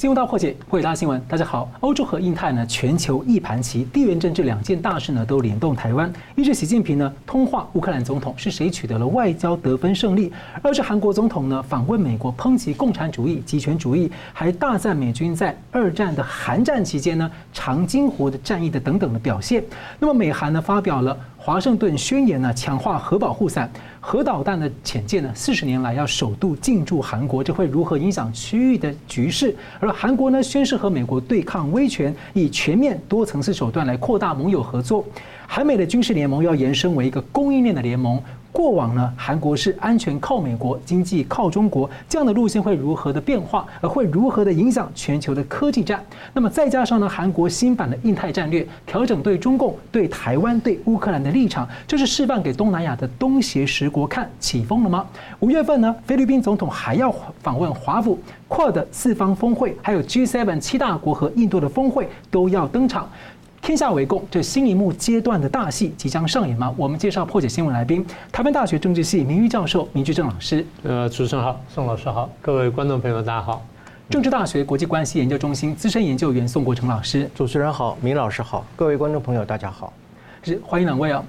[0.00, 1.20] 新闻大破解，回答新闻。
[1.28, 6.10] 大家好，欧洲和印太呢，全球一盘棋，地缘政治两件大事呢，都联动台湾。
[6.34, 10.32] 一是习近平呢通话乌克兰总统，是谁取得了外交得分胜利？
[10.62, 19.62] 二是韩国总统呢访问美国，抨击共产主义、极权主义，还大赞美军在二战的韩战期间呢，长津湖的战役的等等的表现。
[19.98, 23.70] 那么美韩呢发表了华盛顿宣言呢，强化核保护伞。
[24.02, 29.54] 核导弹的潜舰呢，四十年来要首度进驻韩国，这会如何影响区域的局势？
[29.78, 35.04] 而韩国呢，宣誓和美国对抗威权，以全面多层次手段来扩大盟友合作。
[35.46, 38.20] 韩美的军事联盟要延伸为一个供应链的联盟。
[38.52, 46.04] 过往呢，韩国是安全靠美国，经济靠中国，这样的路线会如何的变化，而会如何的影响全球的科技战？
[46.32, 55.06] 那么再加上呢，韩国新版的印太战略调整对中共、对台湾、对乌克兰的立场，这是示范给东南亚的东协十国看，起风了吗？
[55.38, 63.08] 五月份呢，菲律宾总统还要访问华府，QUAD 四方峰会，还有 G7 七大国和印度的峰会都要登场。
[63.62, 66.74] 天下为公，这新一幕阶段的大戏即将上演吗？
[66.78, 70.64] 我们介绍破解新闻来宾，台湾大学政治系名誉教授明居正老师。
[70.82, 73.62] 呃，主持人好，宋老师好，各位观众朋友大家好。
[74.08, 77.30] 政治大学国际关系研究中心资深研究员宋国成老师。
[77.34, 79.92] 主持人好，明老师好，各位观众朋友大家好。
[80.42, 81.22] 是，欢迎两位啊。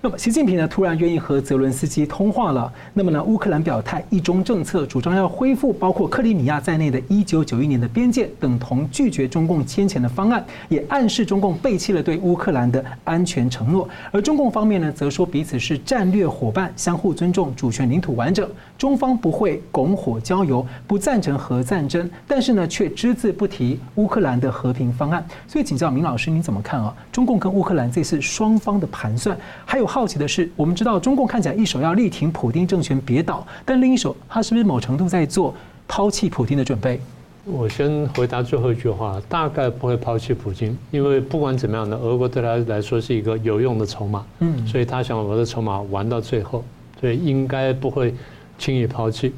[0.00, 2.72] 那么，习近平呢突然愿意和泽伦斯基通话了。
[2.94, 13.88] 那么呢，乌克兰表态一中政策，主张要恢复包括克里米亚在内的一九九一年的边界，等同拒绝中共先前的方案，也暗示中共背弃了对乌克兰的安全承诺。
[14.12, 18.48] 而中共方面呢，则说彼此是战略伙伴，相互尊重主权、领土完整。
[18.78, 25.26] 中方不会拱火浇油，不赞成核战争，但是呢，却只字不提乌克兰的和平方案。
[25.48, 26.94] 所以，请教明老师，你怎么看啊？
[27.10, 29.87] 中共跟乌克兰这次双方的盘算，还有。
[29.88, 35.54] 好奇的是，我们知道中共看起来一手要力挺普京政权别倒，但另一手他是不是某程度在做
[35.88, 37.00] 抛弃普京的准备？
[37.46, 46.62] 我先回答最后一句话，大概不会抛弃普京，因为不管怎么样呢，俄国对他来说是一个有用的筹码，嗯，所以他想我的筹码玩到最后，
[47.00, 48.14] 所以应该不会
[48.58, 49.32] 轻易抛弃。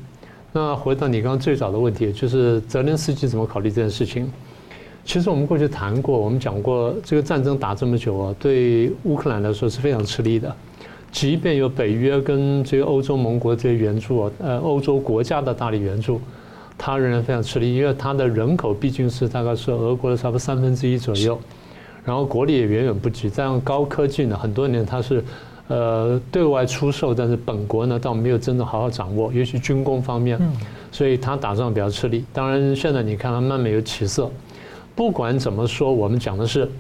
[0.53, 4.29] 那回到你刚刚最早的问题，就是泽连斯基怎么考虑这件事情？
[5.05, 10.55] 其实我们过去谈过，我们讲过，这个战争打这么久啊，对乌克兰来说是非常吃力的。
[11.11, 16.21] 即便有北约跟这个欧洲盟国这些援助啊，呃，欧洲国家的大力援助，
[16.79, 21.37] 它仍然非常吃力，因为它的人口毕竟是大概是俄国的差不多三分之一左右，
[22.05, 23.29] 然后国力也远远不及。
[23.29, 25.25] 这样高科技呢，很多年它是
[25.67, 30.39] 呃对外出售，但是本国呢倒没有真的好好掌握，尤其军工方面，
[30.93, 32.25] 所以它打仗比较吃力。
[32.33, 34.31] 当然现在你看它慢慢有起色。
[35.01, 36.71] 不管怎么说，我们讲的是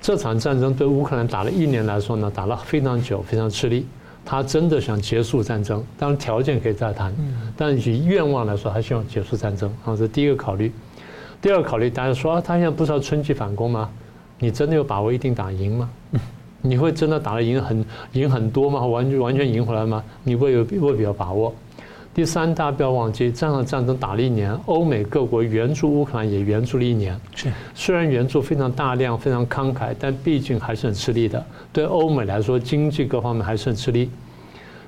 [0.00, 3.84] 这场战争对乌克兰打了一年来说呢，打了非常久，非常吃力。
[4.24, 7.14] 他真的想结束战争，当然条件可以再谈，
[7.54, 9.68] 但以愿望来说，他希望结束战争。
[9.84, 10.72] 啊，这是第一个考虑。
[11.42, 13.90] 第二个考虑，大家说啊，他现在不是要春季反攻吗？
[14.38, 15.90] 你真的有把握一定打赢吗？
[16.62, 18.80] 你会真的打得赢很赢很多吗？
[18.86, 20.02] 完全完全赢回来吗？
[20.24, 21.54] 你会有未必有把握。
[22.16, 27.14] 第三，大家不要忘记，这场战争打了一年，欧美各国援助乌克兰也援助了一年。
[27.34, 31.44] 是，虽然援助非常大量、非常慷慨，但毕竟还是很吃力的。
[31.74, 34.08] 对欧美来说，经济各方面还是很吃力。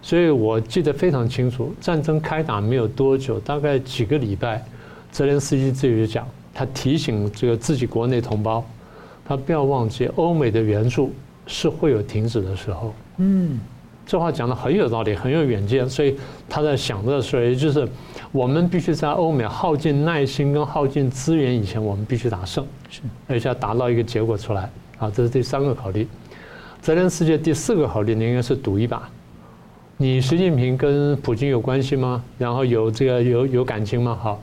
[0.00, 4.64] 所以我记得非常清楚，战争开打没有多久，大概几个礼拜，
[5.12, 8.64] 泽连斯基自己就讲，他提醒这个自己国内同胞，
[9.26, 11.12] 他不要忘记，欧美的援助
[11.46, 12.94] 是会有停止的时候。
[13.18, 13.60] 嗯。
[14.08, 16.16] 这话讲的很有道理，很有远见，所以
[16.48, 17.86] 他在想这个事儿，也就是
[18.32, 24.70] 我们必须在欧美耗尽耐心跟耗尽资源以前，我们必须打胜，是，而且要达到一个结果出来。
[24.96, 26.08] 啊，这是第三个考虑。
[26.80, 29.06] 泽连斯基第四个考虑你，应该是赌一把。
[29.98, 32.24] 你习近平跟普京有关系吗？
[32.38, 34.18] 然后有这个有有感情吗？
[34.18, 34.42] 好，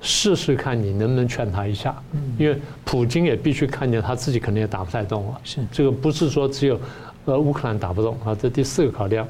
[0.00, 2.00] 试试看你能不能劝他一下，
[2.38, 5.40] 因为普京也必须看见他自己肯定也打不太动了。
[5.42, 6.78] 是，这个不是说只有。
[7.26, 9.26] 呃，乌克兰打不动啊，这第四个考量。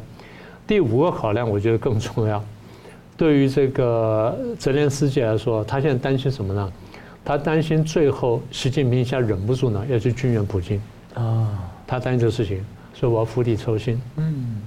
[0.67, 2.43] 第五个考量，我觉得更重要。
[3.17, 6.73] 对于这个泽连斯基来说，他现在担心什么呢？
[7.25, 10.81] 他担心最后习近平一下忍不住呢，要去军援普京
[11.15, 11.71] 啊。
[11.87, 12.65] 他担心这个事情，
[12.95, 14.01] 所以我要釜底抽薪。
[14.17, 14.63] 嗯，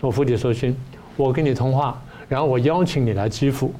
[0.00, 0.76] 我釜底抽薪，
[1.16, 3.74] 我跟你通话，然后我邀请你来基辅，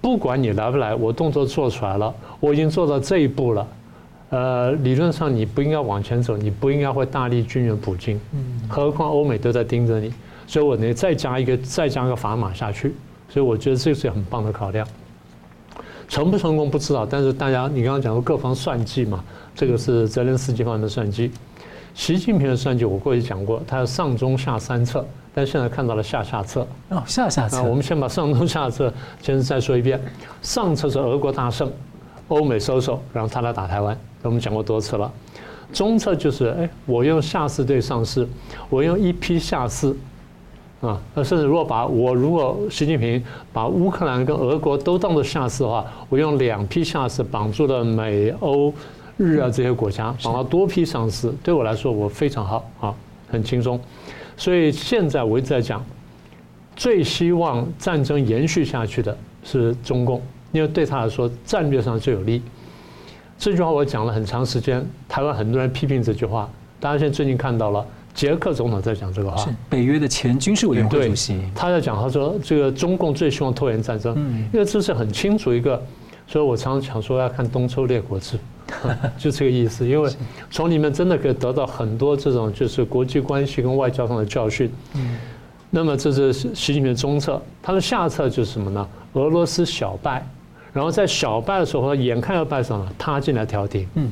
[0.00, 3.66] 不管你来不来，我动作做出来了，我已经做到这一步了。
[4.30, 8.18] 呃，理论上你不应该往前走，你不应该会大力军援普京，
[8.68, 10.12] 何况欧美都在盯着你，
[10.46, 12.94] 所以我呢再加一个再加一个砝码下去，
[13.28, 14.86] 所以我觉得这是很棒的考量。
[16.08, 19.24] 成不成功不知道，但是大家你刚刚讲过各方算计嘛，
[19.54, 21.30] 这个是泽连斯基方面的算计。
[21.94, 26.66] 习近平的算计我过去讲过，他有上中下三策，但现在看到了下下策。
[26.88, 27.62] 哦，下下策。
[27.62, 28.92] 我们先把上中下策
[29.22, 30.00] 先再说一遍，
[30.42, 31.70] 上策是俄国大胜。
[32.28, 33.98] 欧美收手，然后他来打台湾。
[34.22, 35.10] 我们讲过多次了。
[35.72, 38.28] 中策就是，哎，我用下四对上四，
[38.70, 39.96] 我用一批下四，
[40.80, 43.22] 啊，那甚至如果把我如果习近平
[43.52, 48.72] 把乌克兰跟俄国都当做下四的话，我用两批下四绑住了美欧
[49.16, 52.94] 日啊这些国家，绑了多批上四，对我来说我非常好啊，
[53.28, 53.80] 很轻松。
[54.36, 55.84] 所以现在我一直在讲，
[56.76, 60.22] 最希望战争延续下去的是中共，
[60.54, 62.40] 因为对他来说战略上最有利。
[63.36, 66.48] 这句话我讲了很长时间，台湾很多人批评这句话。
[66.78, 67.84] 大家现在最近看到了，
[68.14, 74.16] 捷克总统在讲这个话，是北约的前军事委员会主席，他在讲，他说这个中共最希望拖延战争，
[74.52, 75.82] 因为这是很清楚一个。
[76.26, 78.38] 所以我常常讲说要看《东周列国志》，
[79.18, 79.86] 就这个意思。
[79.86, 80.10] 因为
[80.50, 84.70] 从里面真的可以得到很多这种就是国际关系跟外交上的教训。
[85.68, 88.88] 那么这是习近平的中策，他的下策就是什么呢？
[89.14, 90.26] 俄罗斯小败。
[90.74, 93.88] 然后在小败的时候，眼看要败上了，他进来调停。
[93.94, 94.10] 嗯，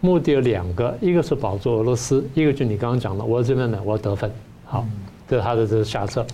[0.00, 4.28] 目的有两个，一个是保住俄罗斯，一个就你刚刚讲的，我这边呢，我要得分。
[4.64, 4.86] 好，
[5.28, 6.26] 这是他的这个下策。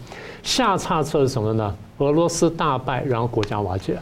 [0.45, 1.77] 下差策是什么呢？
[1.99, 3.97] 俄罗斯大败，然后国家瓦解。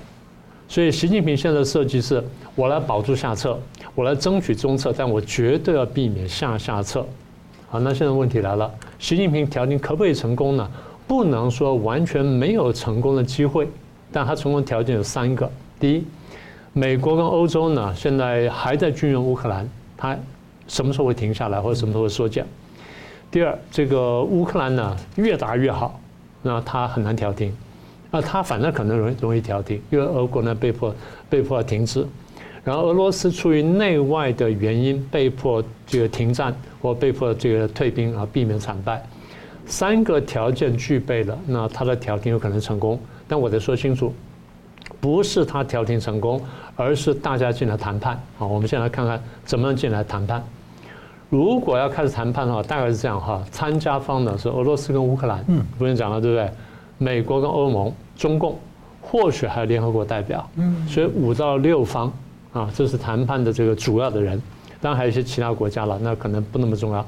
[0.69, 2.23] 所以习近平现在的设计是，
[2.55, 3.59] 我来保住下策，
[3.95, 7.07] 我来争取中策，但我绝对要避免下下策。
[7.69, 10.71] 好，那现在问题来了，习近平调停可不可以成功呢？
[11.07, 13.69] 不能说完全没有成功的机会，
[14.11, 15.51] 但他成功条件有三个。
[15.83, 16.05] 第一，
[16.73, 20.17] 美国跟欧洲呢，现在还在军援乌克兰，它
[20.69, 22.47] 什么时候会停下来，或者什么时候会缩减？
[23.33, 26.01] 第二，这个乌克兰呢越打越好，
[26.41, 27.53] 那它很难调停，
[28.13, 30.95] 那它反正可能容易容易调停，因为俄国呢被迫
[31.29, 32.07] 被迫停止，
[32.63, 39.05] 然后俄罗斯出于内外的原因被迫这个停战或被迫这个退兵啊，避免惨败，
[39.67, 42.97] 三个条件具备了，那它的调停有可能成功，
[43.27, 44.15] 但我得说清楚。
[45.03, 46.41] 不是他调停成功，
[46.77, 48.17] 而是大家进来谈判。
[48.39, 50.41] 好，我们先来看看怎么样进来谈判。
[51.29, 56.49] 如果要开始谈判的话，大概是这样哈：参加方呢是俄罗斯跟乌克兰，嗯，不用讲了，对不对？
[56.99, 58.57] 美国跟欧盟、中共，
[59.01, 62.13] 或许还有联合国代表，嗯，所以五到六方
[62.53, 64.41] 啊，这是谈判的这个主要的人。
[64.81, 67.05] 当然还有一些其他国家了，那可能不那么重要。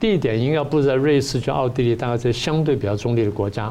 [0.00, 3.70] 地点应该布置在瑞士，就奥地利，大概在相对比较中立的国家。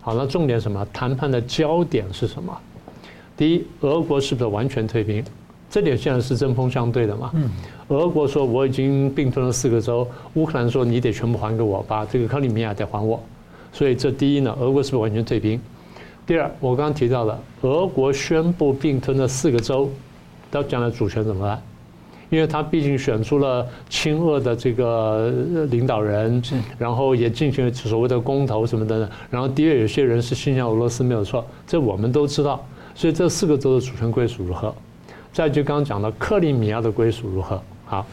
[0.00, 0.84] 好，那重点什么？
[0.92, 2.52] 谈判的焦点是什么？
[3.36, 5.22] 第一，俄国是不是完全退兵？
[5.68, 7.30] 这点现在是针锋相对的嘛？
[7.34, 7.50] 嗯。
[7.88, 13.20] 俄国说我已经并吞了四个州，乌克兰说你得全部还给我，把这个克里米亚得还我。
[13.72, 15.60] 所以这第一呢，俄国是不是完全退兵？
[16.26, 19.90] 第二，我刚刚提到了，俄国宣布并吞了四个州，
[20.50, 21.62] 到将来主权怎么办？
[22.30, 25.30] 因为他毕竟选出了亲俄的这个
[25.70, 26.42] 领导人，
[26.76, 29.08] 然后也进行了所谓的公投什么的。
[29.30, 32.64] 然后第二，有些人是倾向俄罗斯没有错，这我们都知道。
[32.96, 34.74] 所以这四个州的主权归属如何？
[35.30, 37.62] 再就刚刚讲的克里米亚的归属如何？
[37.84, 38.06] 好，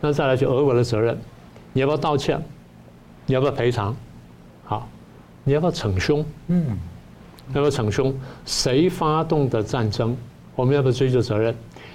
[0.00, 1.18] 那再来就俄国的责任，
[1.72, 2.40] 你要不要道歉？
[3.26, 3.94] 你要不要赔偿？
[4.64, 4.88] 好，
[5.42, 6.24] 你要不要逞凶？
[6.46, 6.78] 嗯，
[7.54, 8.14] 要不要逞凶？
[8.44, 10.16] 谁发动的战争？
[10.54, 11.52] 我们要不要追究责任？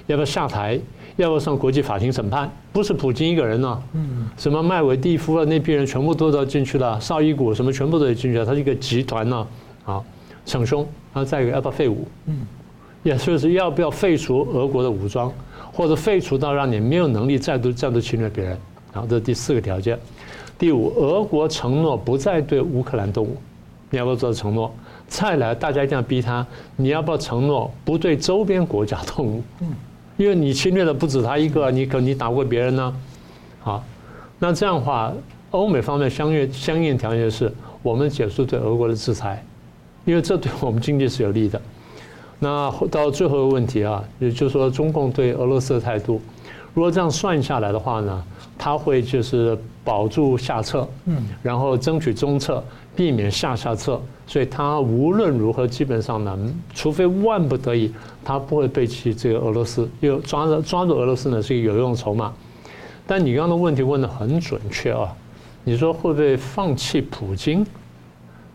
[0.08, 0.78] 要不要下台？
[1.16, 2.52] 要不要上国际法庭审判？
[2.74, 3.82] 不是普京一个人呢、啊？
[3.94, 9.48] 嗯，什么麦维蒂夫啊那批人全部都要进去了，绍伊古什么全部都得进去了，他是一个集团呢、啊。
[9.86, 10.06] 好，
[10.46, 10.86] 逞凶。
[11.14, 12.08] 然后再一个要不要废武？
[12.28, 12.46] 嗯，
[13.04, 15.32] 也就是要不要废除俄国的武装，
[15.74, 18.58] 或者废除到让你没有能力再度再度侵略别人。
[18.94, 19.98] 然后这是第四个条件。
[20.58, 23.36] 第五，俄国承诺不再对乌克兰动武，
[23.90, 24.74] 你要不要做承诺？
[25.08, 29.44] 再来，大家一定要逼他，你要不要承诺不对周边国家动武？
[29.62, 29.74] 嗯，
[30.18, 32.96] 因为你侵略的不止他一个，你可你打过别人呢。
[33.60, 33.84] 好，
[34.40, 35.12] 那这样的话，
[35.50, 37.52] 欧美方面相应相应条件是
[37.82, 39.44] 我们解除对俄国的制裁。
[40.12, 41.62] 因为这对我们经济是有利的。
[42.38, 46.22] 那到最后一个问题啊，也就是说中共对俄罗斯的态度，
[46.74, 48.22] 如果这样算下来的话呢，
[48.58, 52.62] 他会就是保住下策，嗯，然后争取中策，
[52.94, 54.02] 避免下下策。
[54.28, 56.38] 所以他无论如何，基本上呢，
[56.74, 62.34] 除非万不得已，他不会背弃这个俄罗斯，因为抓着抓住俄罗斯呢是一个有用的筹码。
[63.08, 65.08] 但你刚刚的问题问得很准确啊，
[65.64, 67.66] 你说会不会放弃普京？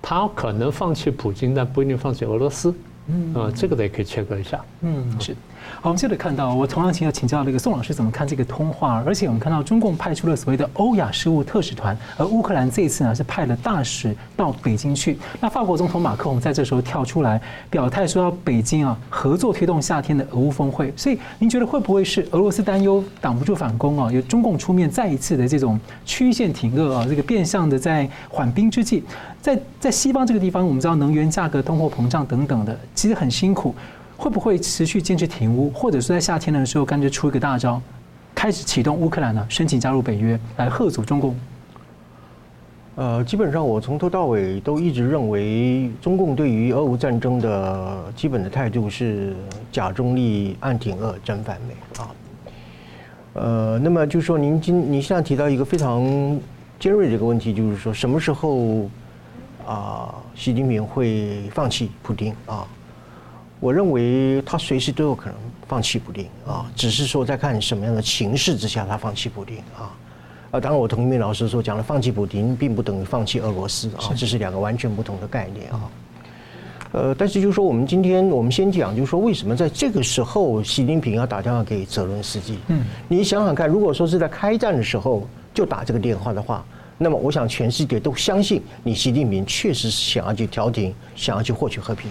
[0.08, 2.72] 他可能放弃普京，但不一定放弃俄罗斯。
[3.08, 4.64] 嗯，啊，这个也可以切割一下。
[4.82, 5.34] 嗯，是。
[5.80, 9.02] 好，我们接着看到，我同样请要请教那个宋老师怎么看这个通话？
[9.06, 15.18] 而且我们看到中共派出了所谓的欧亚事务特使团，而乌克兰这一次呢是派了大使到北京去。
[15.40, 20.92] 那法国总统马克龙在这时候跳出来表态说要北京啊合作推动夏天的俄乌峰会。
[20.96, 24.10] 所以您觉得会不会是俄罗斯担忧挡不住反攻啊？
[24.10, 29.04] 有中共出面再一次的这种曲线挺俄啊，这个变相的在缓兵之计，
[29.40, 33.74] 在在西方这个地方，我们知道能源价格、通货膨胀等等的，其实很辛苦。
[34.16, 37.80] 会不会持续坚持停乌，或者是在夏天的时候干脆出一个大招，
[38.34, 41.36] 开始启动乌克兰呢申请加入北约来吓阻中共？
[42.96, 49.36] 呃，基本上我从头到尾都一直认为，中共对于俄乌战争的基本的态度是
[49.70, 52.10] 假中立、暗挺俄、真反美啊。
[53.34, 56.02] 呃，那么就是说，您今您现在提到一个非常
[56.80, 58.88] 尖锐的一个问题，就是说什么时候
[59.66, 62.66] 啊，习近平会放弃普丁啊？
[63.58, 69.90] 我认为他随时都有可能放弃普丁啊，只是说在看什么样的情势之下他放弃普丁啊。
[70.52, 75.90] 啊，当然我同意明老师说，讲了放弃普丁，并不等于放弃俄罗斯啊，这是两个完全不同的概念啊。
[76.92, 82.58] 呃，但是就是说，我们今天我们先讲，就是说，为什么在这个时候，习近平要打电话给泽伦斯基？
[82.68, 86.64] 嗯，你想想看，如果说是在开战的时候就打这个电话的话，
[86.96, 92.08] 那么我想全世界都相信你习近平确实是想要去调停，想要去获取和平。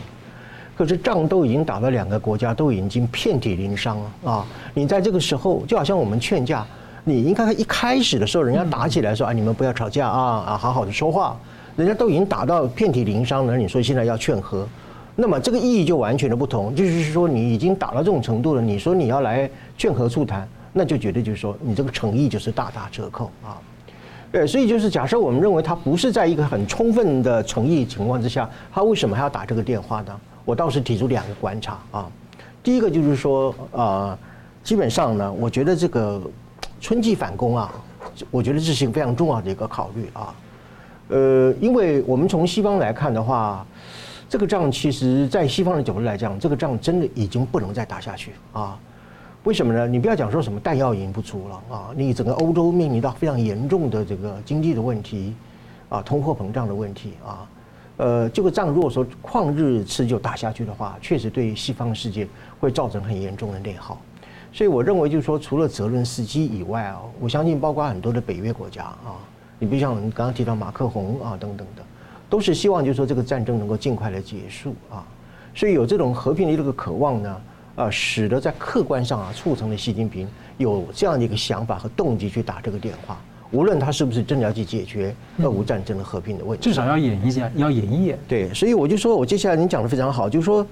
[0.77, 4.45] 可是仗都已经打到两个国家都已经遍体鳞伤了啊！
[4.73, 6.65] 你在这个时候，就好像我们劝架。
[7.07, 11.37] 你应该一开始的时候，人家打起来说啊，你们不要吵架啊啊，好好的说话。
[11.75, 14.67] 人家都已经打到遍体鳞伤了，你说现在要劝和，
[15.15, 16.73] 那么这个意义就完全的不同。
[16.73, 23.55] 就是说，你已经打到这种程度了，你说你要来劝和促谈，那就绝对就是说，你这个诚意就是大打折扣啊。
[24.31, 30.19] 对，所以就是假设我们认为他不是在一个很充分的诚意情况之下，他为什么还要打这个电话呢？
[30.45, 32.09] 我倒是提出两个观察啊。
[32.63, 34.17] 第一个就是说，啊，
[34.63, 36.21] 基本上呢，我觉得这个。
[36.81, 37.73] 春季反攻啊，
[38.29, 40.35] 我觉得这是一个非常重要的一个考虑啊。
[41.07, 43.65] 呃，因为我们从西方来看的话，
[44.29, 48.77] 这个仗其实，在西方的角度来讲，这个仗真的已经不能再打下去啊。
[49.45, 49.87] 为什么呢？
[49.87, 55.33] 你不要讲说什么弹药已经不足了啊，你整个欧洲面临到非常严重的这个经济的问题
[55.89, 57.47] 啊，通货膨胀的问题啊。
[57.97, 62.27] 呃，这个仗如果说旷日持久打下去的话，确实对西方世界
[62.59, 63.97] 会造成很严重的内耗。
[64.51, 69.19] 所以我认为，就是说，除了泽伦斯基以外啊，我相信包括很多的北约国家啊，
[69.59, 71.83] 你比如像你刚刚提到马克宏啊等等的，
[72.29, 75.05] 都是希望就是说这个战争能够尽快的结束啊。
[75.53, 77.41] 所以有这种和平的这个渴望呢，
[77.75, 83.17] 啊，使得在客观上啊，促成了习近平有这样的一个想法和动机去打这个电话。
[83.51, 88.17] 无论他是不是真的要去解决俄乌战争的和平的问题，至少要演一下，要演一演。
[88.27, 90.65] 对，所以我就说我接下来您讲的非常好，就是说，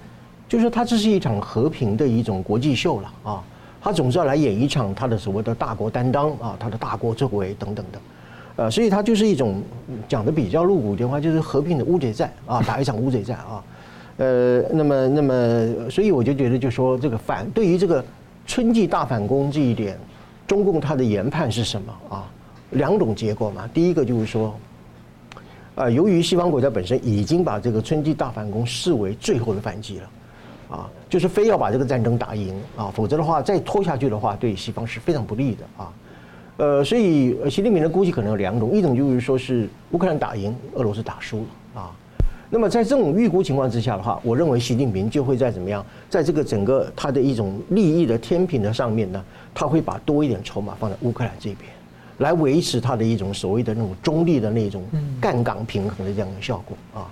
[0.47, 3.43] 就是说，它这是一场和平的一种国际秀了啊。
[3.81, 7.99] 他总是要来演一场他的所谓的大国担当啊，他的大国作为等等的，
[8.55, 9.61] 呃，所以他就是一种
[10.07, 13.61] 讲的比较露骨的话，就是和平的乌贼战啊， 打一场乌贼战啊，
[14.15, 18.01] 呃，那么那么，所以我就觉得，就说这个反对于这个
[18.47, 19.99] 春季大反攻这一点，
[20.47, 22.23] 中共他的研判是什么啊？
[22.73, 24.55] 两种结果嘛，第一个就是说，
[25.75, 30.09] 啊，由于西方国家本身已经把这个春季大反攻视为最后的反击了。
[30.69, 35.93] 啊，就是非要把这个战争打赢啊，否则的话再拖下去的话，对西方是非常不利的啊。
[36.57, 41.39] 呃，所以习近平的估计可能有两种，一种就是说是乌克兰打赢，俄罗斯打输
[41.73, 41.91] 了啊。
[42.49, 51.69] 那么在这种预估情况之下的话，我认为习近平就会在怎么样，在这个整个他的一种利益的天平的上面呢，他会把多一点筹码放在乌克兰这边，
[52.17, 54.83] 来维持它的一种所谓的那种中立的那种
[55.19, 57.09] 杠杆平衡的这样的效果啊。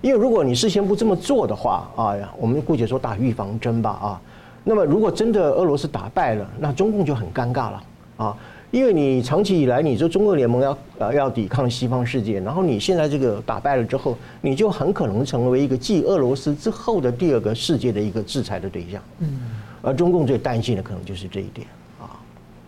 [0.00, 4.20] 因为如果你事先不这么做的话啊，我们姑且说打预防针吧啊，
[4.62, 7.82] 那么如果真的俄罗斯打败了，那中共就很尴尬了
[8.16, 8.36] 啊，
[8.70, 19.02] 因为你长期以来你说中俄联盟要呃要抵抗西方世界，然后你现在这个打败了之后，你就很可能成为一个继俄罗斯之后的第二个世界的一个制裁的对象。
[19.18, 19.40] 嗯，
[19.82, 21.66] 而中共最担心的可能就是这一点
[22.00, 22.14] 啊，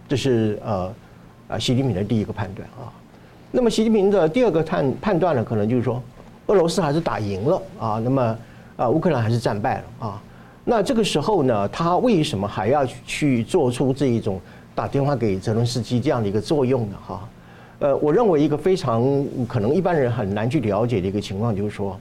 [0.08, 0.92] 这是呃
[1.50, 2.88] 啊习近平的第一个判断啊，
[3.50, 6.02] 那么习近平的第二个判判断呢，可能就是说。
[6.47, 8.37] 俄罗斯还是打赢了啊，那么
[8.76, 10.21] 啊，乌克兰还是战败了啊。
[10.64, 14.40] 那这个时候呢，他为什么还要去做出这一种
[14.75, 16.97] 打电话给泽伦斯基这样的一个作用呢？
[17.07, 17.28] 哈，
[17.78, 21.97] 呃，我认为一个非常可能一般人很难去了解的一个情况，就是说，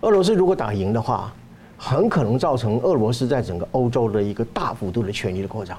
[0.00, 1.30] 俄罗斯如果打赢的话，
[1.76, 5.76] 很可能造成俄罗斯在整个欧洲的一个大幅度的权力的扩张。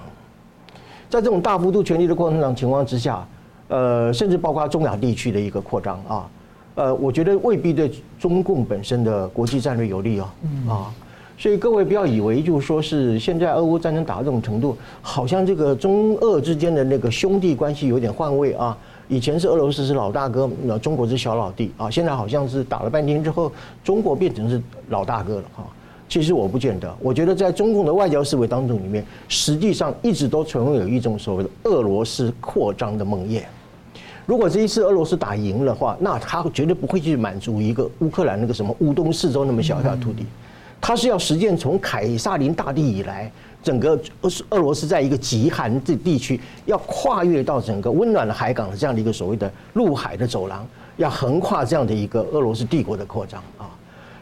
[1.14, 3.24] 在这种大幅度权力的扩张情况之下，
[3.68, 6.28] 呃，甚至包括中亚地区的一个扩张啊。
[6.74, 10.28] 呃，我觉得未必对中共本身的国际战略有利哦，
[10.68, 10.90] 啊，
[11.38, 18.76] 所以各位不要以为就是说是现在俄乌战争打到这种程度，好像这个中俄之间的那个兄弟关系有点换位啊。
[19.08, 21.92] 以前是俄罗斯是老大哥，那中国是小老弟啊。
[21.92, 23.52] 现在好像是打了半天之后，
[23.84, 25.64] 中国变成是老大哥了哈。
[26.14, 33.42] 其实我不见得，我觉得在中共的外交思维当中里面，实际上一直都存有一种所谓的俄罗斯扩张的梦魇。
[34.28, 40.24] 如果这一次俄罗斯打赢了的话，那他绝对不会去满足一个乌克兰那个什么乌东四周那么小小的土地，
[40.80, 43.32] 他是要实践从凯撒林大帝以来，
[43.64, 50.64] 整个俄俄罗斯在一个极寒的地区，要跨越到整个温暖的海港的这样的一个所谓的陆海的走廊，
[50.98, 53.66] 要横跨这样的一个俄罗斯帝国的扩张啊。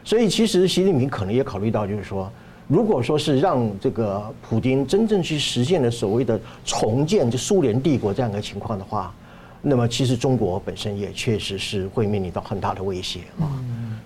[0.04, 2.32] 所以其实习近平可能也考虑到，就是说，
[2.68, 9.14] 如果说是让这个普京真正去实现了所谓的重建就苏联帝国这样的情况的话，
[9.62, 13.46] 那么其实中国本身也确实是会面临到很大的威胁啊。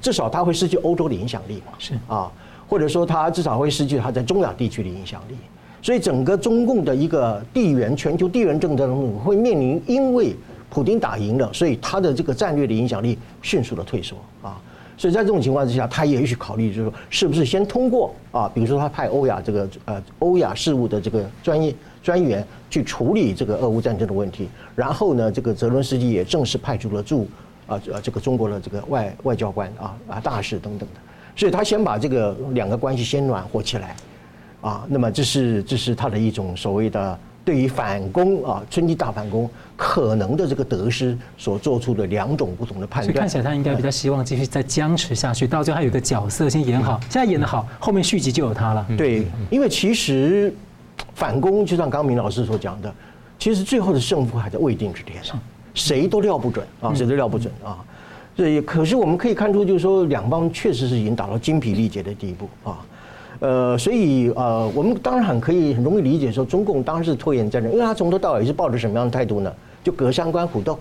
[0.01, 2.31] 至少他会失去欧洲的影响力嘛，是啊。
[2.67, 5.35] 或者说，他至少会失去他在中亚地区的影响力，
[5.83, 10.35] 所以整个中共的一个地缘、全球地缘政治当中会面临，因为
[10.67, 14.59] 普京打赢了，所以他的这个战略的影响力迅速的退缩啊。
[14.97, 27.27] 所以在这种情况之下，他也许考虑，就是说，是不是先通过啊，比如说他派欧亚这个呃欧亚事务的这个专业专员去处理这个俄乌战争的问题，然后呢，这个泽伦斯基也正式派出了驻
[27.67, 30.99] 啊呃这个中国的这个外外交官啊啊大使等等的。
[31.35, 33.95] 所以他先把这个两个关系先暖和起来，
[34.61, 43.05] 啊，那么这是这是他的一种所谓的对于反攻啊，春季大反攻可能的这个得失所做出的两种不同的判断。
[43.05, 48.85] 所以看起来他应该比较希望继续再僵持下去，到最后还有一个角色先演好，现在演得好，后面续集就有他了。
[48.97, 50.53] 对，因为其实
[51.13, 52.93] 反攻就像刚明老师所讲的，
[53.37, 55.39] 其实最后的胜负还在未定之天上，
[55.75, 57.77] 谁都料不准啊，谁都料不准啊。
[58.35, 62.83] 所以，可是我们可以看出，就是说两方确实是已经打到精疲力竭的地步啊，
[63.45, 69.53] 呃，所以呃，我们当然很可以很容易理解说，中共当然是拖延战争，因为他从头到尾是抱着什么样的态度呢？
[69.83, 70.79] 就隔山观虎斗，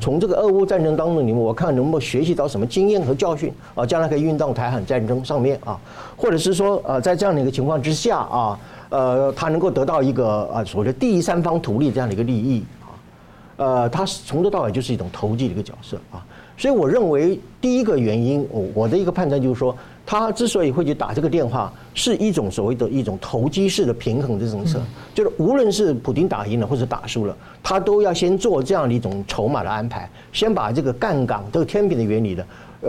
[0.00, 5.76] 从这个俄乌战争当中，你们我看能不能学习到什么经验和教训啊，将来可以运到台海战争上面啊，
[6.16, 8.56] 或者是说呃，在这样的一个情况之下啊，
[8.90, 12.86] 呃，他能够得到一个啊所谓的第三方图利这样的一个利益啊，
[13.56, 16.24] 呃，他从头到尾就是一种投机的一个角色啊。
[16.56, 24.80] 所以我认为第一个原因，我我的一个判断就是说，他之所以会去打这个电话，是一种所谓的一种投机式的平衡的政策，
[25.14, 32.44] 就是无论是普京打赢了或者打输了，他都要先做这样的一种筹码的安排，先把这个杠杆这个天平的原理呢，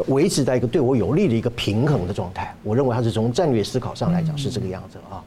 [0.08, 2.54] 维持在一个对我有利的一个平衡的状态。
[2.63, 5.24] 我认为他是从战略思考上来讲是这个样子啊。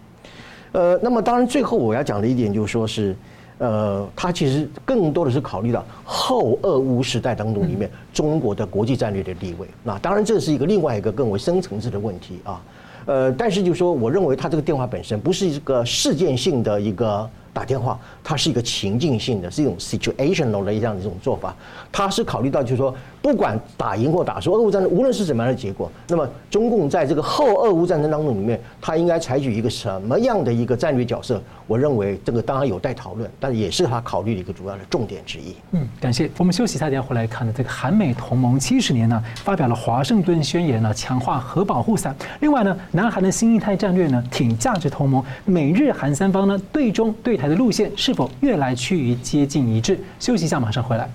[0.73, 3.17] 呃，那么当然最后我要讲的一点就是说是。
[3.59, 9.67] 呃，他其实更多的是考虑到后俄乌时代当中里面中国的国际战略的地位。
[9.85, 12.61] 那当然这是一个另外一个更为深层次的问题啊。
[13.07, 17.29] 呃，但是就说，我认为他这个电话本身不是一个事件性的一个。
[17.53, 21.55] 打电话，它是一个情境性的，是一种 situational 的这样的一种做法。
[21.91, 31.43] 它是考虑到，就是说，不管打赢或打输，俄乌战争无论是怎么样的结果，那么中共在这个后俄乌战争当中里面，它应该采取一个什么样的一个战略角色？
[31.67, 35.55] 我认为这个当然有待讨论，但也是他考虑的一个主要的重点之一。
[35.73, 36.31] 嗯，感谢。
[36.39, 42.15] 我们休息一下，等下回来看的这个韩美同盟七十年呢，发表了华盛顿宣言呢，强化核保护伞。
[42.41, 49.99] 另外呢，南韩的新印太战略呢，挺价值同盟，美日韩三方呢，对中对台的路线是否越来趋于接近一致？
[50.19, 51.09] 休息一下，马上回来。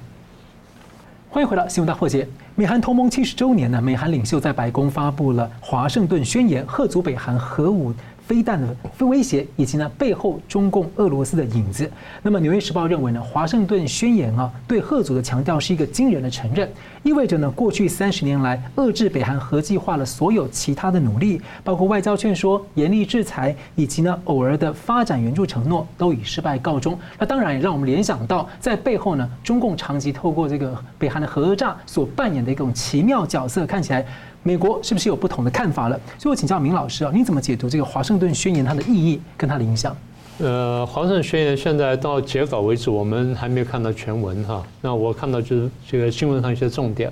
[1.30, 2.26] 欢迎回到新闻大破解。
[2.56, 7.94] 美韩同盟七十周年呢，美韩领袖在白宫发布了华盛顿宣言，贺阻北韩核武。
[8.28, 11.90] 飞弹的威胁，以及呢背后中共俄罗斯的影子。
[12.22, 16.70] 那么《纽约时报》认为呢，华盛顿宣言啊对吓阻的强调是一个惊人的承认，
[17.04, 26.98] 意味着呢过去三十年来遏制北韩核计划了所有其他的努力，包括外交劝说、严厉制裁，以及呢偶尔的发展援助承诺都以失败告终。
[27.20, 34.06] 那当然也让我们联想到，在背后呢中共长期透过这个北韩的核讹诈所扮演的一种奇妙角色，看起来。
[34.44, 36.00] 美国是不是有不同的看法了？
[36.20, 39.96] 所以我请教明老师啊，你怎么解读这个华盛顿宣言它的意义跟它的影响？
[40.40, 44.62] 呃，华盛顿宣言现在到截稿为止，我们还没有看到全文哈。
[44.82, 47.12] 那我看到就是这个新闻上一些重点。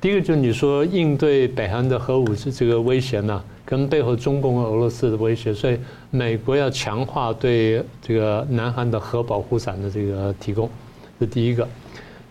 [0.00, 5.78] 第一个就是你说应对北韩的核武是这个威胁呢，跟背后中共和俄罗斯的威胁，所以
[6.10, 10.68] 美国要强化对这个南韩的核保护伞的这个提供，
[11.20, 11.68] 这第一个。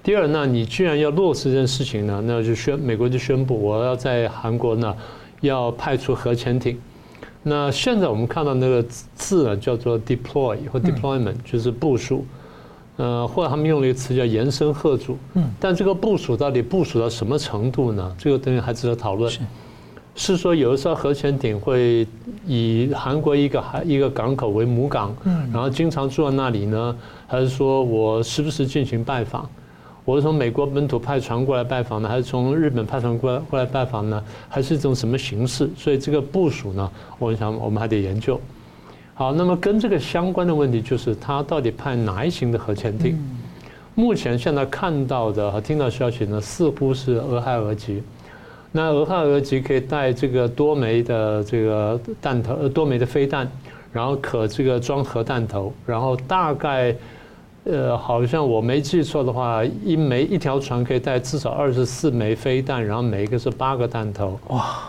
[0.03, 4.95] 第二，呢你既然要落实这件事情呢，那就宣美国就宣布我要在韩国呢
[5.41, 6.79] 要派出核潜艇。
[7.43, 8.83] 那现在我们看到那个
[9.15, 12.25] 字呢叫做 deploy 或 deployment，就是部署。
[12.97, 15.17] 呃，或者他们用了一个词叫延伸吓阻。
[15.33, 15.49] 嗯。
[15.59, 18.15] 但这个部署到底部署到什么程度呢？
[18.17, 19.31] 这个东西还值得讨论。
[19.31, 19.39] 是。
[20.13, 22.05] 是说有的时候核潜艇会
[22.45, 26.95] 以韩国一个海一个港口为母港，嗯，然后经常住在那里呢？
[27.27, 29.49] 还是说我时不时进行拜访？
[30.03, 34.23] 我是从美国本土派船过来拜访呢，还是从日本派船过来过来拜访呢？
[34.49, 35.69] 还是一种什么形式？
[35.77, 38.39] 所以这个部署呢，我想我们还得研究。
[39.13, 43.15] 好，那么跟这个相关的问题就是，他到底派哪一型的核潜艇？
[43.93, 48.01] 目前现在看到的和听到消息呢，似乎是俄亥俄级。
[48.71, 53.47] 那俄亥俄级可以带这个多枚的这个弹头，呃，多枚的飞弹，
[53.91, 56.95] 然后可这个装核弹头，然后大概，
[57.63, 64.79] 呃，好像我没记错的话，一枚一条船可以带至少二十四枚飞弹，然后每一个是八个弹头，哇，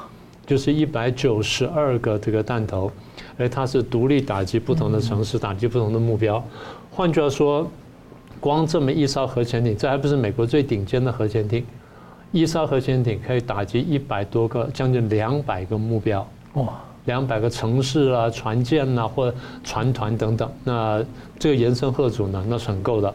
[0.46, 2.90] 就是一百九十二个这个弹头，
[3.36, 6.42] 而它是独立打击不同的城市，打击不同的目标。
[6.90, 7.70] 换句话说，
[8.40, 11.64] 光这么一艘核潜艇，这还不是美国最顶尖的核潜艇。
[12.30, 19.32] 一艘核潜艇可以打击一百多个，将近两百个目标，哇，两百个城市啊、船舰呐、啊、或
[19.64, 20.50] 船团等等。
[20.64, 21.04] 那
[21.38, 23.12] 这个延伸贺主呢，那是很够的。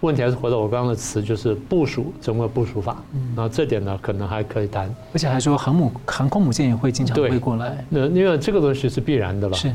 [0.00, 3.00] 问题还是回到我刚刚的词，就是部署，怎么部署法？
[3.36, 4.92] 那这点呢，可能还可以谈。
[5.12, 7.84] 而且还说航母、航空母舰也会经常会过来。
[7.88, 9.54] 那因为这个东西是必然的了。
[9.54, 9.72] 是，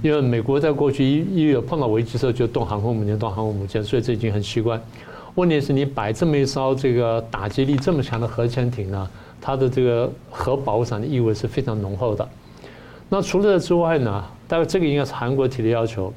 [0.00, 4.80] 因为美国在过去一一有碰到危机的时候就动航空母舰、动航空母舰，所以这已经很习惯。
[5.34, 9.10] 问题是你摆这么一艘这个打击力这么强的核潜艇呢，
[9.42, 12.26] 它的这个核保护伞的意味是非常浓厚的。
[13.08, 16.12] 那除了这之外呢，大概这个应该是韩国提的要求，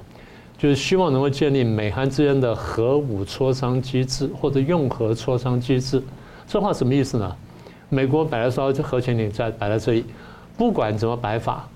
[0.58, 6.02] 就是希望能够建立美韩之间的核武磋商机制或者用核磋商机制。
[6.48, 7.36] 这话什么意思呢？
[7.90, 10.06] 美国摆了艘核潜艇在摆在这里，
[10.58, 11.68] 不管怎么摆法，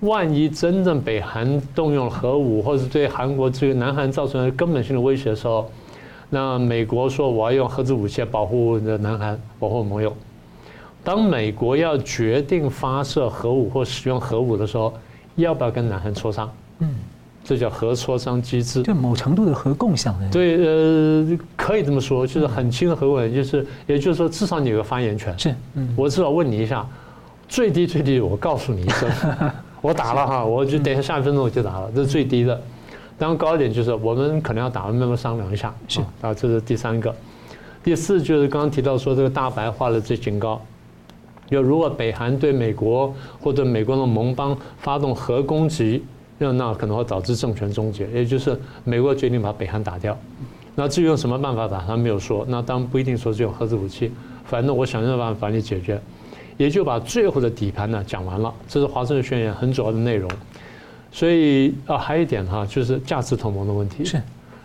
[0.00, 5.70] 万一真正北韩动用核武，或者对韩国这个南韩造成根本性的威胁的时候。
[6.30, 10.14] 那美国说我要用核子武器保护的南韩，保护盟友。
[11.04, 14.92] 当美国要决定发射核武或使用核武的时候，
[15.36, 16.50] 要不要跟南韩磋商？
[16.80, 16.94] 嗯，
[17.42, 18.82] 这叫核磋商机制。
[18.82, 20.28] 就某程度的核共享的。
[20.30, 25.36] 对，呃，可以这么说，就是很轻的核共享，就是也就是说，至少你有个发言权。
[25.38, 26.86] 是，嗯，我至少问你一下，
[27.48, 29.10] 最低最低，我告诉你一声，
[29.80, 32.60] 我打了哈，我就等一下下一分钟我就打了，这是最低的。
[33.16, 35.74] 当然高一点就是我们可能要打，慢慢商量一下。
[35.88, 37.14] 是啊，这是第三个。
[37.82, 40.60] 第四就是刚刚提到说这个大白话的这警告，
[41.50, 46.04] 就如果北韩对美国或者美国的盟邦发动核攻击，
[46.38, 50.16] 那那可能会导致政权终结，也就是美国决定把北韩打掉。
[50.74, 52.44] 那至于用什么办法打，他没有说。
[52.48, 54.12] 那当然不一定说是用核子武器，
[54.44, 56.00] 反正我想尽办法把你解决。
[56.56, 58.52] 也就把最后的底盘呢讲完了。
[58.66, 60.30] 这是华盛顿宣言很主要的内容。
[61.10, 64.04] 所以啊，还有一点哈，就是价值同盟的问题。
[64.04, 64.20] 是，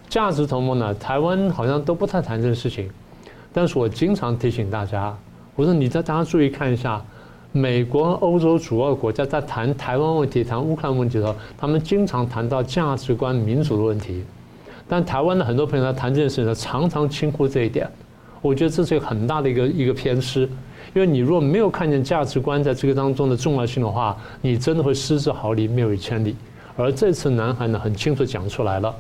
[0.10, 2.90] 价值同盟呢，台湾好像都不太谈这个事情。
[3.54, 5.16] 但是我经常提醒大家，
[5.56, 7.02] 我说你在大家注意看一下，
[7.52, 14.24] 美国、欧洲主要国家在谈台湾问题、谈乌克兰问题的时候，他们经常谈到价值观、民主的问题。
[14.88, 17.88] 但台湾的很多朋友在谈这件事情呢，常常轻忽这一点。
[18.42, 20.42] 我觉得这是一个很大的一个一个偏失。
[20.94, 26.36] 因为你如果没有看见价值观在这个当中的重要性的话，你真的会失之毫厘，谬以千里。
[26.76, 28.94] 而这次南韩呢，很清楚讲出来了。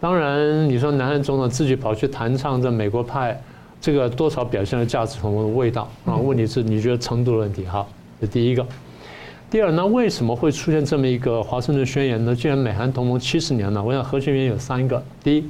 [0.00, 3.40] 当然，你说南韩总统自己跑去弹唱这美国派，
[3.80, 6.16] 这个多少表现了价值同盟的味道啊？
[6.16, 7.86] 问题是你觉得程度的问题哈？
[8.20, 8.66] 这第一个。
[9.48, 12.34] 第二，那为什么会出现这么一个华盛顿宣言呢？
[12.34, 15.00] 既然美韩同盟七十年了，我想核心原因有三个。
[15.22, 15.44] 第一，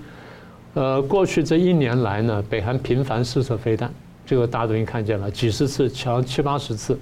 [0.74, 3.90] 呃，过去这一年来呢，北韩频繁试射飞弹。
[4.26, 6.98] 这个大家都已经看见了，几十次，强七八十次。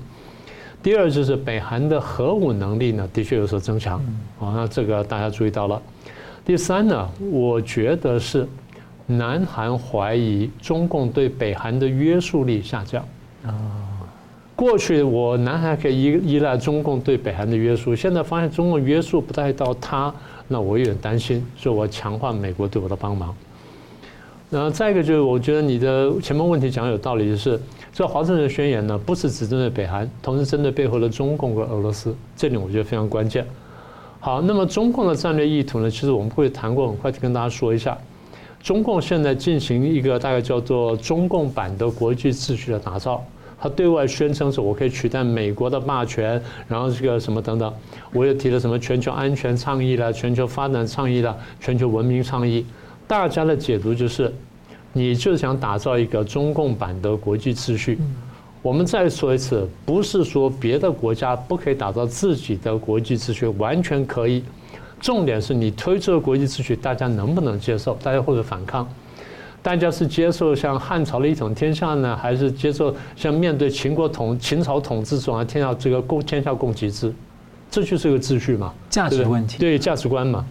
[0.83, 3.99] 第二就是北韩的核武能力呢，的确有所增强。
[4.39, 5.81] 啊，那这个大家注意到了。
[6.45, 8.47] 第三呢，我觉得是
[9.07, 13.05] 南韩怀疑中共对北韩的约束力下降。
[13.45, 13.53] 啊，
[14.57, 20.14] 过去我南韩可以依依赖中共对北韩的约束，现在发现中共约束不太到他，
[20.49, 23.35] 那我有点担心，所以我强化美国对我的帮忙。
[24.51, 27.61] 然后再一个就是，我觉得你的前面问题讲的有道理，就是
[27.93, 33.45] 这华盛顿宣言呢，不是只针对北韩，同时针对背后的中共和俄罗斯，这点我觉得非常关键。
[34.21, 37.99] 好，那么中共的战略意图呢，其实我们会谈过，很快就跟大家说一下。
[38.64, 43.22] 中共现在进行一个大概叫做中共版的国际秩序的打造，
[43.61, 47.70] 他对外宣称是我可以取代美国的霸权，然后这个什么等等，
[48.14, 52.64] 我也提了什么全球安全倡议啦，全球发展倡议啦，全球文明倡议。
[53.07, 54.33] 大家的解读就是，
[54.94, 57.98] 你就想打造一个中共版的国际秩序。
[58.62, 64.42] 我们再说一次，不是说别的国家不可以打造自己的国际秩序，完全可以。
[65.05, 67.95] 重点是你推出的国际秩序，大家能不能接受？
[68.03, 68.88] 大家会不会反抗？
[69.62, 77.12] 大家是接受像汉朝的一统天下呢，还是接受像面对秦国统秦朝统治这种天下这个共天下共济制？
[77.71, 78.73] 这就是个秩序嘛？
[78.88, 79.59] 价值问题。
[79.59, 80.43] 对，价值观嘛。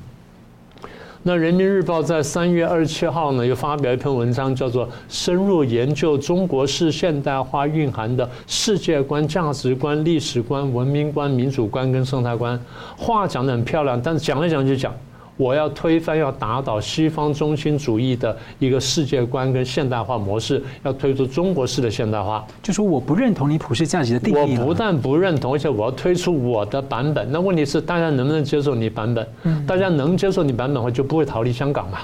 [1.26, 12.60] 那《人民日报》在三月二十七号呢，又发表一篇文章，叫做《深入研究中国式现代化蕴含的世界观、价值观、历史观、文明观、民主观跟生态观》。
[13.02, 14.94] 话讲得很漂亮，但是讲来讲去讲，
[15.36, 22.46] 我要推翻、要打倒西方中心主义的一个世界观跟现代化模式，要推出中国式的现代化。
[22.62, 24.58] 就说我不认同你普世价值的定义。
[24.58, 27.32] 我不但不认同，而且我要推出我的版本。
[27.32, 29.28] 那问题是，大家能不能接受你版本？
[29.66, 32.00] 大家能接受你版本的话，就不会逃离香港嘛？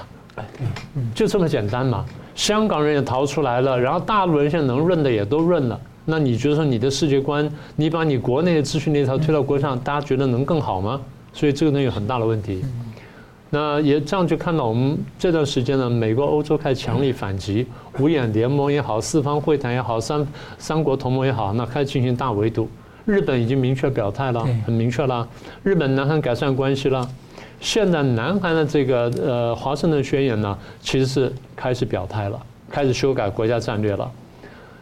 [1.14, 2.04] 就这么简单嘛？
[2.34, 5.78] 香港人也逃出来了，然后大陆人现在能认的也都认了。
[6.06, 11.00] 那你觉得说你的世界观，你把你国内的资讯那套推到国际上，大家觉得能更好吗？
[11.32, 12.64] 所以这个呢有很大的问题。
[13.52, 17.66] 那也这样就看到我们这段时间呢，美国、欧洲开始强力反击，
[17.98, 20.24] 五眼联盟也好，四方会谈也好，三
[20.56, 22.68] 三国同盟也好，那开始进行大围堵。
[23.06, 25.26] 日本已经明确表态了，很明确了，
[25.64, 27.08] 日本南韩改善关系了。
[27.60, 34.08] 现在南韩的这个呃华盛顿宣言呢，其实是开始表态了，开始修改国家战略了。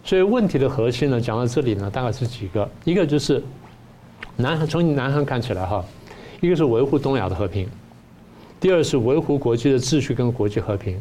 [0.04, 3.42] 所以问题的核心呢，讲到这里呢，大概是几个，一个就是
[4.36, 5.82] 南韩从南韩看起来哈，
[6.42, 7.66] 一个是维护东亚的和平。
[8.60, 11.00] 第二是维护国际的秩序跟国际和平。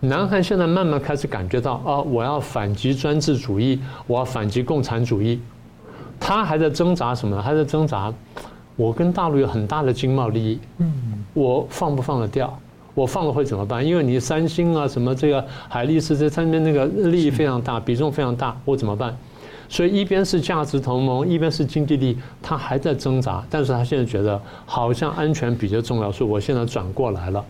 [0.00, 5.40] 南韩现在慢慢开始感觉到啊，我要反击专制主义，我要反击共产主义。
[6.20, 7.42] 他还在挣扎什么？
[7.42, 8.12] 还在挣扎，
[8.76, 12.56] 我跟大陆有很大的经贸利益，嗯，我放不放得掉？
[12.94, 13.84] 我放了会怎么办？
[13.84, 19.16] 因为你三星啊，什么这个海力士这上面那个利益非常大，比重非常大，我怎么办？
[19.68, 23.44] 所以一边是价值同盟，一边是经济利益，他还在挣扎。
[23.50, 27.44] 但是他现在觉得好像安全比较重要，所以我现在转过来了。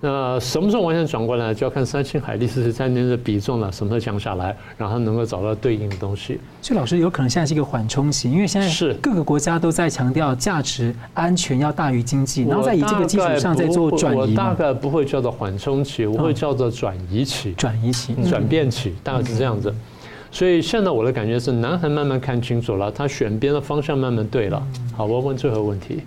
[0.00, 6.38] 那什么时候完全转过来，就要看三星海力士是在那的比重了，什么时候降下来，然后能够找到对应的东西。
[6.62, 14.16] 所以老师有可能现在是一个缓冲期，因为现在是各个国家都在强调价值安全要大于经济，然后在以这个基础上再做转移。
[14.16, 19.74] 我大概不会叫做缓冲期，我会叫做转移期、转移期、转变期，大概是这样子。
[20.30, 24.62] 所以现在我的感觉是，南韩慢慢看清楚了，他选边的方向慢慢对了。
[24.96, 26.02] 好，我问最后问题：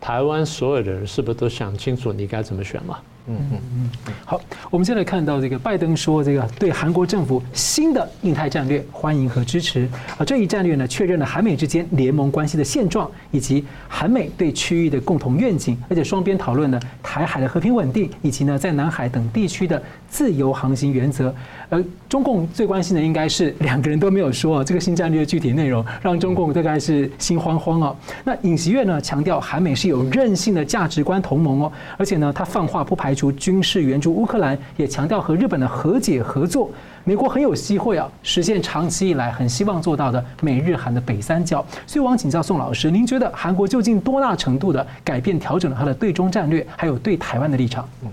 [0.00, 3.02] 台湾所有的人是不是都想清楚你该怎么选了？
[3.26, 3.90] 嗯嗯嗯，
[4.26, 4.38] 好，
[4.70, 21.34] 我们现在看到这个拜登说，这个对韩国政府新的印太战略欢迎和支持啊，这一战略呢，确认了韩美之间联盟关系的现状，以及韩美对区域的共同愿景，而且双边讨论呢台海的和平稳定，以及呢在南海等地区的自由航行原则。
[21.74, 27.96] 而中共最关心的应该是两个人都没有说这个新战略的具体内容，让中共大概是心慌慌啊。
[28.24, 33.14] 那尹锡悦呢强调韩美是有韧性的价值观同盟哦，而且呢他放话不排。
[33.14, 36.68] 除军事援助乌克兰，也强调和日本的和解合作。
[37.04, 41.64] 美国很有机会啊，实现长期以来很希望做到的美日韩的北三角。
[41.86, 47.88] 所以，我想请教宋老师，您觉得韩国究竟多大程度的改变、调整了他的对中战略，还有对台湾的立场？
[48.02, 48.08] 嗯，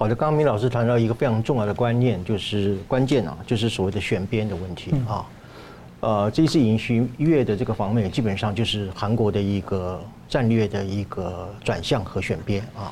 [0.00, 0.14] 好的。
[0.14, 5.26] 刚刚明老师谈到一个非常重要的观念，就是关键啊，就是所谓的选边的问题啊。
[6.00, 12.90] 呃，这一次尹锡悦的这个访美，基本上就是韩国的一个战略的一个转向和选边啊。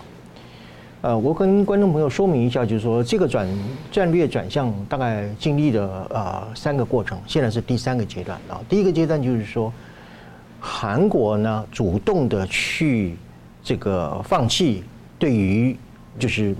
[1.01, 3.49] 呃，我跟观众朋友说明一下，就是说这个转
[3.91, 8.61] 战略转向大概经历了呃三个过程，现在是第三个阶段啊。
[8.69, 9.73] 第一个阶段就是说，
[10.61, 13.17] 韩国呢主动的去
[13.63, 14.85] 这个放弃
[15.19, 15.75] 对于
[16.19, 16.55] 就是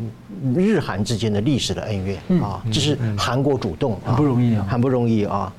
[0.55, 5.53] 日韩之间的历史的恩怨啊，这是韩国主动啊，很不容易啊，很不容易啊。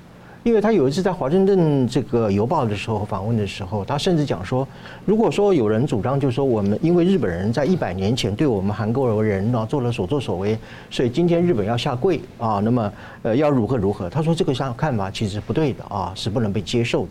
[0.43, 4.65] 因为他有一次在华盛顿这个邮报的时候访问的时候，他甚至讲说，
[5.05, 10.57] 如果说有人主张，就是说我们因为日本人在一百年前对我们韩国人呢做了所作所为，
[10.89, 12.91] 所以今天日本要下跪啊，那么
[13.23, 14.09] 呃要如何如何？
[14.09, 17.09] 他说这个上看法其实是不对的啊，是不能被接受的。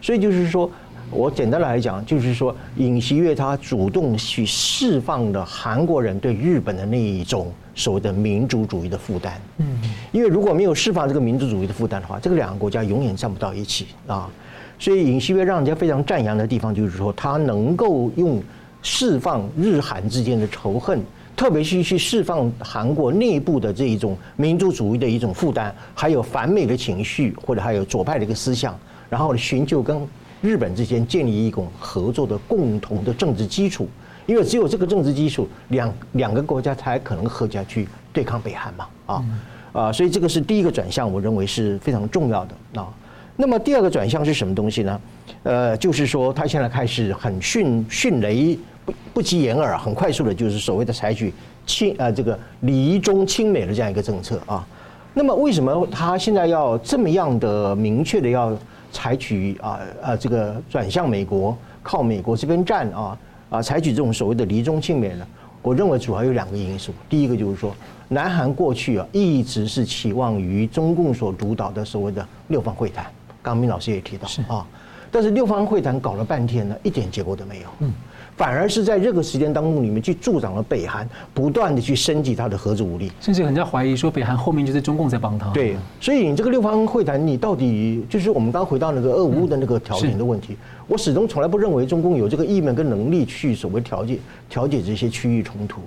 [0.00, 0.70] 所以就是说。
[1.12, 9.40] 我简单来讲，就是说，尹锡悦他主动去释放了韩国人对日本的那一种所谓的民族主义的负担。
[9.58, 9.66] 嗯，
[10.12, 14.30] 因为如果没有释放这个民族主义的负担的话，这个两个国家永远站不到一起啊。
[14.78, 18.40] 所以尹锡悦让人家非常赞扬的地方，就是说他能够用
[18.80, 21.02] 释放日韩之间的仇恨，
[21.34, 30.00] 特别是去释放韩国内部的这一种民族主义的一种负担，还有反美的情绪，或者还有左派的一个思想，然后寻求跟。
[30.42, 33.86] 日本之间建立一种合作的共同的政治基础，
[34.24, 39.24] 因为只有这个政治基础，两两个国家才可能合起来去对抗北韩嘛，啊
[39.72, 42.88] 啊，所以这个是第一个转向，我认为是非常重要的啊。
[43.36, 45.00] 那么第二个转向是什么东西呢？
[45.42, 51.32] 呃，就是说他现在开始很迅迅雷不不及掩耳，很快速的，就是所谓的采取
[51.66, 54.66] 亲呃这个离中亲美的这样一个政策啊。
[55.12, 58.56] 那么为什么他现在要这么样的明确的要？
[58.92, 63.18] 采取啊啊这个转向美国，靠美国这边站啊
[63.50, 65.26] 啊，采取这种所谓的离中亲美呢？
[65.62, 66.92] 我认为主要有两个因素。
[67.08, 67.74] 第一个就是说，
[68.08, 73.04] 南韩过去啊一直是期望于中共所主导的所谓的六方会谈。
[73.42, 74.66] 刚明老师也提到啊，
[75.10, 77.68] 但是六方会谈搞了半天呢，一点结果都没有。
[77.80, 77.92] 嗯，
[78.40, 85.50] 反而是在这个时间当中里面去助长了北韩不断的去升级它的核子武力，甚至人家怀疑说北韩后面就是中共在帮他。
[85.50, 95.82] 对，所以你这个六方会谈，你到底就是我们刚回到那个俄乌的那个调停的问题，我始终从来不认为中共有这个意愿跟能力去所谓调解调解这些区域冲突。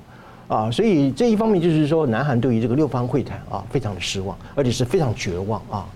[0.48, 5.88] 啊，所以这一方面就是说，南韩对于这个六方会谈啊，非常的失望，而且是非常绝望啊。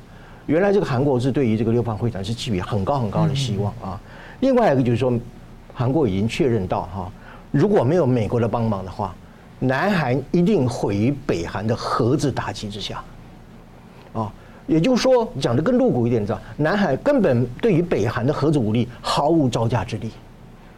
[0.47, 4.01] 原来这个韩国是对于这个六方会谈是寄予很高很高的希望啊。
[4.39, 5.13] 另外一个就是说，
[5.77, 7.11] 韩国已经确认到哈，
[7.51, 9.13] 如果没有美国的帮忙的话，
[9.59, 13.03] 南韩一定毁于北韩的核子打击之下。
[14.11, 14.33] 啊，
[14.65, 20.09] 也就是说，讲的更露骨一点，知道，南韩根本对于北韩的核子武力毫无招架之力。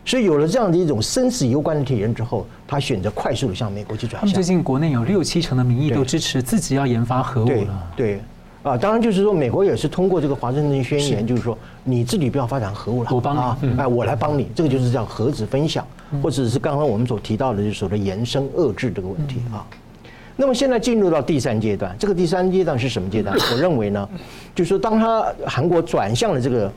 [0.03, 4.19] 所以有了这样的一种生死攸关的体验之后，他选择快速的向美国去转向。
[4.19, 7.87] 他们最近国内有六七成的民意都支持自己要研发核武了。
[7.95, 8.19] 对，
[8.61, 14.47] 啊，当然就是说，美国也是通过这个华盛顿宣言，就是说你自己不要发展核武了，我帮你，哎，我来帮你。
[14.53, 15.85] 这个就是叫核子分享，
[16.21, 19.65] 或者是刚刚我们所提到的，就是所谓的延伸遏制这个问题啊。
[20.35, 23.35] 那么现在进入到第三阶段，这个第三阶段是什么阶段？
[23.53, 24.07] 我认为呢，
[24.53, 26.71] 就是说当他韩国转向了这个。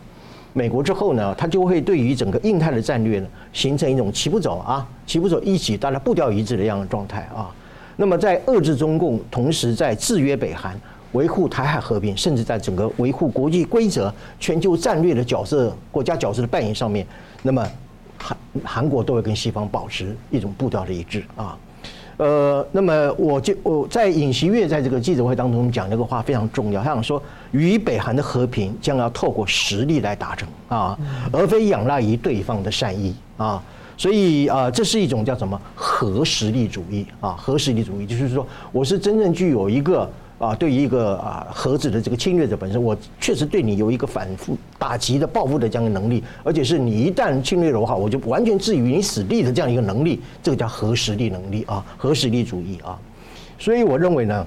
[0.55, 7.49] 美国之后呢，他就会对于整个印太的战略呢，形成一种齐步走啊，齐步走一起，大家步调一致的这样的状态啊。
[7.97, 10.79] 那么在遏制中共，同时在制约北韩，
[11.13, 17.07] 维护台海和平，甚至在整个维护国际规则、全球战略的角色、国家角色的扮演上面，
[17.43, 17.67] 那么
[18.19, 21.57] 韩韩国都会跟西方保持一种步调的一致啊。
[22.19, 27.21] 呃，那么我就我在尹锡悦在这个记者会当中讲这个话非常重要，他想说，
[27.51, 30.97] 与北韩的和平将要透过实力来达成啊，
[31.33, 33.63] 而非仰赖于对方的善意啊，
[33.97, 40.09] 所以啊，这是一种叫什么核实力主义啊，核实力主义就是说，我是真正具有一个。
[40.43, 52.99] 啊，对于一个啊核子的这个侵略者本身，我确实对你有一个反复打击的报复的这样的能力，而且是你一旦侵略了我，好，我就完全置于你死地的这样一个能力，这个叫核实力能力啊，核实力主义啊。
[53.57, 54.45] 所以我认为呢，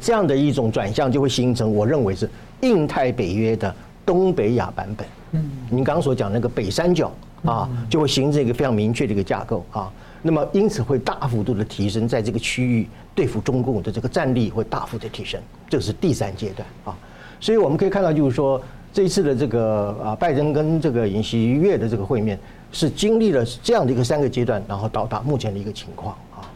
[0.00, 3.74] 这样的一种转向就会形成，我认为是印太北约的
[4.06, 5.04] 东北亚版本。
[5.32, 7.10] 嗯，您刚刚所讲那个北三角
[7.44, 9.92] 啊，就会形成一个非常明确的一个架构啊。
[10.24, 16.96] 那么因此会大幅度的提升，在这个区域对付中共的这个战力会大幅的提升，这是第三阶段啊。
[17.40, 22.38] 所以我们可以看到，就是说这一次的这个啊拜登跟这个尹锡悦的这个会面，
[22.70, 26.46] 是经历了这样的一个三个阶段，然后到达目前的一个情况啊。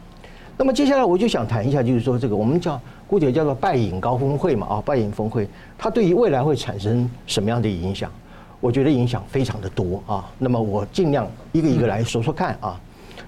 [0.55, 5.45] 那么接下来我就想谈一下，就是说这个我们叫姑且叫做拜隐高峰会嘛啊，拜隐峰会，
[5.77, 8.09] 它对于未来会产生什么样的影响？
[8.61, 10.25] 我觉得影响非常的多啊。
[10.39, 12.79] 那么我尽量一个一个来说说看啊。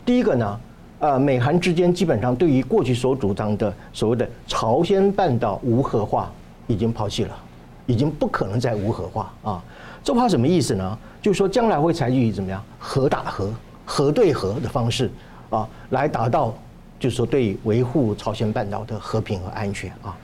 [0.09, 0.59] 第一个呢，
[1.01, 6.31] 呃，美韩之间基本上对于过去所主张的所谓的朝鲜半岛无核化
[6.65, 7.37] 已经抛弃了，
[7.85, 9.63] 已经不可能再无核化啊。
[10.03, 10.97] 这话什么意思呢？
[11.21, 13.53] 就是说将来会采取怎么样核打核、
[13.85, 15.11] 核对核的方式
[15.51, 16.55] 啊，来达到
[16.99, 20.17] 就是说对维护朝鲜半岛的和平和安全啊。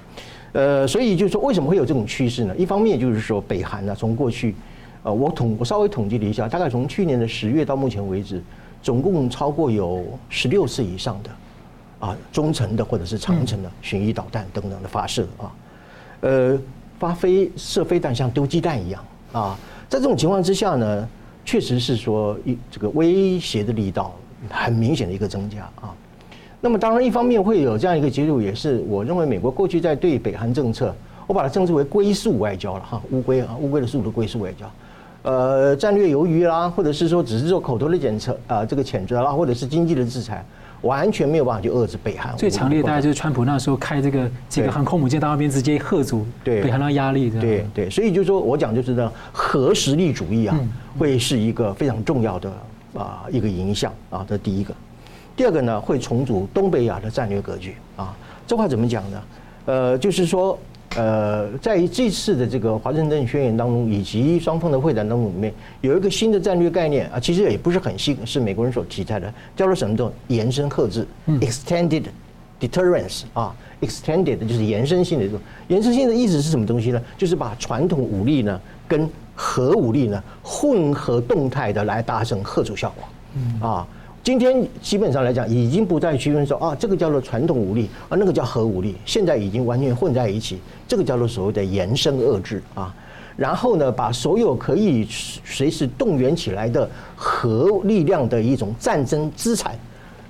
[0.54, 2.56] 呃，所以就是说为什么会有这种趋势呢？
[2.58, 4.56] 一方面就是说北韩呢，从过去，
[5.04, 8.41] 呃，我统我稍微统计了一下，大概从去年的十月到目前为止。
[8.86, 11.32] 总共超过有十六次以上的
[12.08, 15.52] 啊中程的或者是长程的巡弋导弹等等的发射啊，
[16.21, 16.60] 呃，
[17.00, 19.58] 发飞射飞弹像丢鸡蛋一样啊，
[19.89, 21.10] 在这种情况之下呢，
[21.43, 24.13] 确实是说一这个威胁的力道
[24.52, 25.91] 很明显的一个增加啊。
[26.62, 30.95] 那么当然一方面会有这样一个结果，也是我认为美国过去在对北韩政策，
[31.26, 34.69] 我把它称之为龟速外交了哈，乌龟啊乌龟的速度龟速外交。
[35.25, 40.45] 呃，战略鱿鱼啦，或者是说只是做口头的检测啊，这个谴责啦，或者是经济的制裁，
[40.83, 42.38] 完全没有办法去遏制北韩。
[42.38, 47.31] 最强烈大概就是川普那时候开这个这个航空母舰到那边直接吓阻北韩的压力。
[47.31, 50.55] 对对，所以就是说我讲就是呢，核实力主义啊，
[50.99, 52.51] 会是一个非常重要的
[52.93, 54.71] 啊一个影响啊，这第一个。
[55.35, 58.15] 第二个呢，会重组东北亚的战略格局啊。
[58.45, 59.23] 这话怎么讲呢？
[59.65, 60.55] 呃，就是说。
[60.97, 69.95] 呃，在这次的这个华盛顿宣言当中，以及双方的会谈当中里面，有一个新的战略概念啊，其实也不是很新，是美国人所提出的，叫做什么？
[69.97, 71.05] 叫延伸克制
[71.41, 72.03] （extended
[72.60, 75.39] deterrence） 啊，extended 就是延伸性的这种。
[75.67, 77.01] 延伸性的意思是什么东西呢？
[77.17, 82.93] 就是把传统武力呢跟核武力呢混合动态的来达成吓阻效
[83.60, 83.87] 果啊。
[84.26, 90.58] 今天基本上来讲，已经不再区分说啊，这个叫做传统武力啊，那个叫核武力，现在已经完全混在一起。
[90.88, 92.92] 这个叫做所谓的延伸遏制啊，
[93.38, 99.78] 然后呢，把所有可以随时动员起来的核力量的一种战争资产，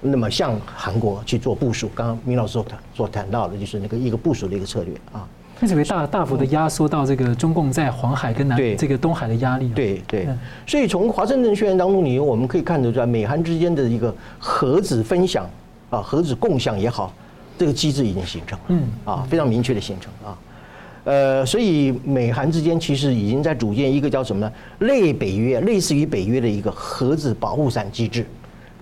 [0.01, 1.89] 那么向韩国去做部署。
[1.95, 5.25] 刚刚明老师所谈所谈到的，就是那个一个部署的一个策略啊。
[5.59, 9.69] 那只会大大幅的压缩到这个中共在黄海跟南这个东海的压力。
[9.69, 10.27] 对对，
[10.67, 15.49] 所以从华盛顿宣言当中，你我们可以看得出来，美韩之间的一个核子分享
[15.89, 17.13] 啊，核子共享也好，
[17.57, 20.37] 这个机制已经形成了，嗯啊，非常明确的形成啊。
[21.05, 24.51] 呃，所以美韩之间其实已经在组建一个叫什么呢？
[24.79, 28.25] 类北约，类似于北约的一个核子保护伞机制。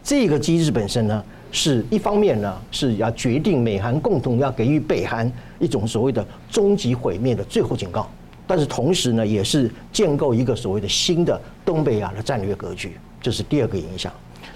[0.02, 8.10] 这个机制本身呢，是一方面呢是要决定美韩共同要给予北韩一种所谓的终极毁灭的最后警告，
[8.48, 12.98] 但是同时呢，也是建构一个所谓的新的东北亚的战略格局。
[13.22, 14.12] 这是第二个影响。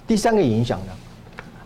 [0.07, 0.91] 第三个影响呢，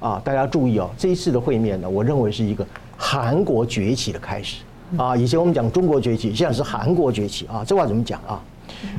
[0.01, 2.67] 啊，大家注意哦，这一次的会面呢，我认为是一个
[2.97, 4.57] 韩国崛起的开始。
[4.97, 8.43] 啊，以前我们讲中国崛起，现在是韩国崛起啊，这话怎么讲啊？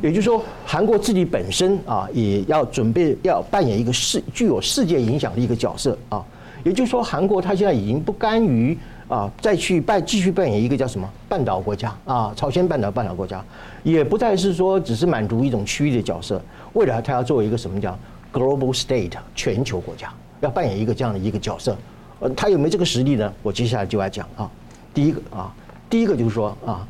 [0.02, 6.24] 也就是说，韩国自己本身啊，也要准备要扮演一个世具有世界影响的一个角色啊。
[6.64, 8.76] 也就是说，韩国它现在已经不甘于
[9.08, 13.44] 啊再去扮继续扮演一个叫什么半岛国家啊，朝鲜半岛半岛国家，
[13.82, 16.40] 也不再是说只是满足一种区域的角色，
[16.72, 17.98] 未来它要作为一个什么叫
[18.32, 21.76] global state 全球国家，要扮演一个这样的一个角色。
[22.20, 23.32] 呃，它有没有这个实力呢？
[23.42, 24.50] 我接下来就来讲啊。
[24.94, 25.52] 第一个啊。
[25.90, 26.86] 第一个就是说啊，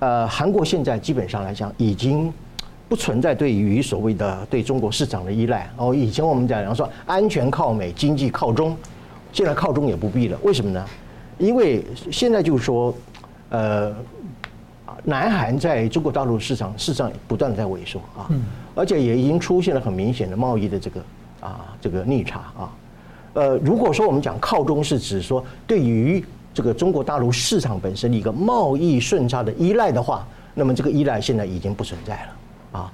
[0.00, 2.32] 呃，韩国现在基本上来讲已经
[2.88, 5.94] 不存在对于所谓的对中国市场的依赖哦。
[5.94, 8.76] 以前我们讲说安全靠美，经济靠中，
[9.32, 10.38] 现在靠中也不必了。
[10.42, 10.84] 为什么呢？
[11.36, 12.94] 因为现在就是说，
[13.50, 13.94] 呃，
[15.04, 18.30] 南韩在中国大陆市场市场不断的在萎缩啊，
[18.74, 21.00] 而且也已经出现了很明显的贸易的这个
[21.40, 22.70] 啊这个逆差啊。
[23.34, 26.24] 呃，如果说我们讲靠中是指说对于
[26.54, 32.92] 这个中国大陆市场本身的一个贸易顺差的依赖的话，那么这个依赖现在已经不存在了啊。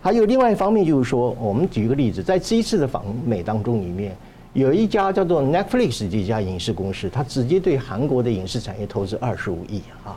[0.00, 4.16] 还有另外一方面就是说，我们举一个例子，在这一次的访美当中里面，
[4.54, 10.16] 有一家叫做 Netflix 这家影视公司，它直接对韩国的影视产业投资二十五亿啊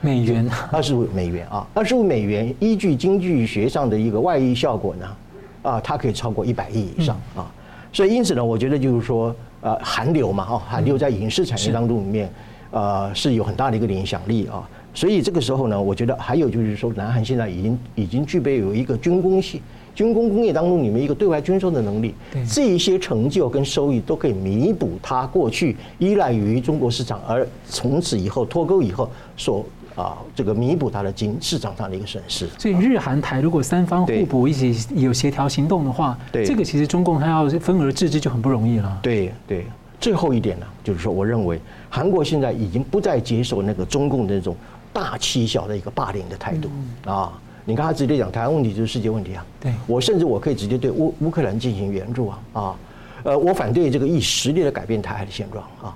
[0.00, 5.16] 美元，二十五美元啊，二十五美元，依据经济学上的一个外溢效果呢，
[5.62, 7.48] 啊，它可以超过一百亿以上啊。
[7.92, 9.32] 所以因此呢，我觉得就是说。
[9.62, 12.28] 呃，韩流嘛，哈，韩流在影视产业当中里面，
[12.72, 14.68] 呃，是有很大的一个影响力啊。
[14.92, 19.62] 所以这个时候呢，我觉得还有就是说，南韩现在已经已经具备有一个军工系、
[19.94, 22.14] 军工工业当中里面一个对外军售的能力。
[22.46, 29.64] 这一些成就跟收益都可以弥补它过去依赖于中国市场，而从此以后脱钩以后所。
[29.94, 32.48] 啊，这个弥补它的经市场上的一个损失。
[32.58, 38.98] 所以日韩台如果三方互补，一起有协调行动的话，对这个其实中共它要分而治之就很不容易了。
[39.02, 39.66] 对对，
[40.00, 44.56] 最后一点呢，就是说，我认为韩国现在已经不再接受那个中共的那种
[44.92, 46.70] 大欺小的一个霸凌的态度
[47.10, 47.32] 啊。
[47.64, 49.46] 你看他直接讲台湾问题就是世界问题啊。
[49.60, 52.74] 对，我甚至我可以直接对乌乌克兰进行援助啊啊，
[53.22, 55.94] 呃，我反对这个以实力的改变台海的现状啊。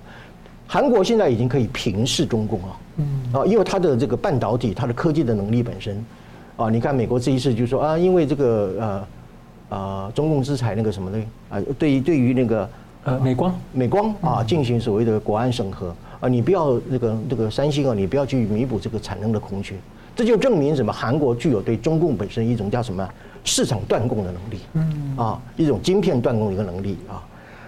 [0.67, 2.79] 韩国现在已经可以平视中共啊，
[3.33, 6.05] 啊，因为它的这个半导体、它的科技的能力本身，
[6.57, 9.07] 啊，你看美国这一次就说啊，因为这个
[9.71, 11.19] 呃啊中共制裁那个什么的
[11.51, 12.69] 啊，对于对于那个
[13.05, 13.55] 呃美光。
[13.73, 19.77] 美光啊进行所谓的国安审核啊，你不要那个那个三星啊，你不要去弥补这个产能的空缺，
[20.17, 20.93] 这就证明什么？
[20.93, 23.09] 韩国具有对中共本身一种叫什么？
[23.45, 25.15] 市场断供的能力，嗯。
[25.17, 27.23] 啊，一种晶片断供的一个能力啊。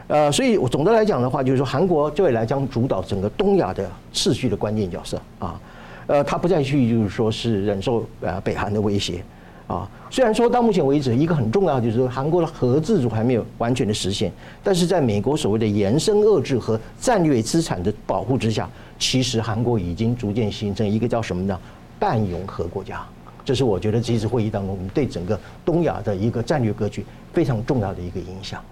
[0.09, 5.61] 呃，所以我总的来讲的话，就是说韩国未来将主导整个东亚的秩序的关键角色啊，
[6.07, 9.23] 呃，他不再去就是说是忍受呃北韩的威胁
[9.67, 9.87] 啊。
[10.11, 14.33] 虽然说到目前为止，一个很重要就是说韩国的核自主还没有完全的实现，
[14.65, 18.67] 但是在美国所谓的延伸遏制和战略资产的保护之下，
[18.99, 21.61] 其实韩国已经逐渐形成一个叫什么呢？
[21.99, 23.07] 半永核国家。
[23.45, 27.05] 这是我觉得这次会议当中，我们对整个东亚的一个战略格局
[27.35, 28.63] 非常重要的一个影响。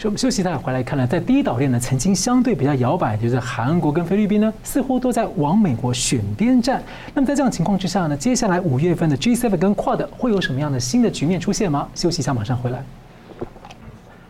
[0.00, 6.82] 所以我们休息一下，回来看呢，在第一岛链呢，曾经相对比较摇摆，就是韩国跟菲律宾呢，似乎都在往美国选边站。
[7.12, 11.86] 那么在这样情况之下呢，接下来五月份的 G7 跟 Quad 会有什么样的新的局面出现吗？
[11.94, 12.82] 休息一下，马上回来。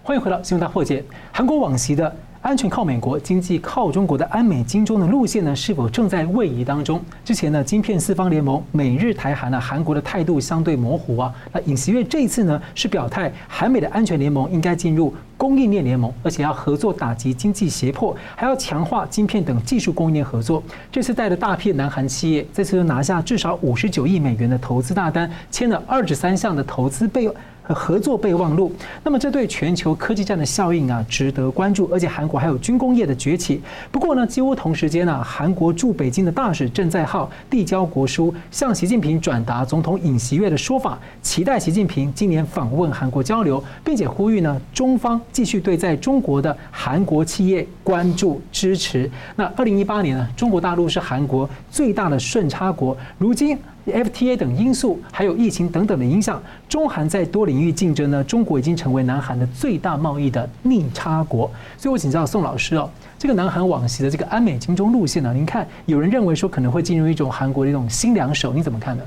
[0.02, 2.16] 欢迎回到新闻大破解，韩国往昔的。
[2.42, 6.98] 安全靠美国，经济靠中国的安美金中的路线呢，是否正在位移当中？
[7.22, 11.30] 之前呢，晶片四方联盟美日台韩呢，韩国的态度相对模糊啊。
[11.52, 20.62] 那尹锡悦这一次呢，是表态韩美的安全联盟应该进入供应链联盟，而且要合作打击经济胁迫，还要强化晶片等技术供应链合作。
[20.90, 28.72] 这次带了大批南韩企业，这次又拿下至少五十九亿美元的投资大单，签了二十三项的投资备和合作备忘录。
[29.04, 31.88] 那么这对全球科技战的效应啊，值得关注。
[31.92, 33.60] 而且韩国还有军工业的崛起。
[33.90, 49.10] 不过呢，几乎同时间呢，韩国驻北京的大使郑在浩递交国书，向习近平转达总统尹锡悦的说法，期待习近平今年访问韩国交流，并且呼吁呢，中方继续对在中国的韩国企业关注支持。
[49.36, 53.56] 那二零一八年呢，中国大陆是韩国最大的顺差国，如今
[53.92, 61.50] FTA 等因素，还有疫情等等的影响，中韩在多领域竞争呢，中国已经成为南韩的最大贸易的逆差国。
[61.76, 62.88] 所以我请教宋老师哦，
[63.18, 69.02] 这个南韩往昔的这个安美金中路线呢，您看有人认为说可能会进入一种韩国的一种新两手，你怎么看呢？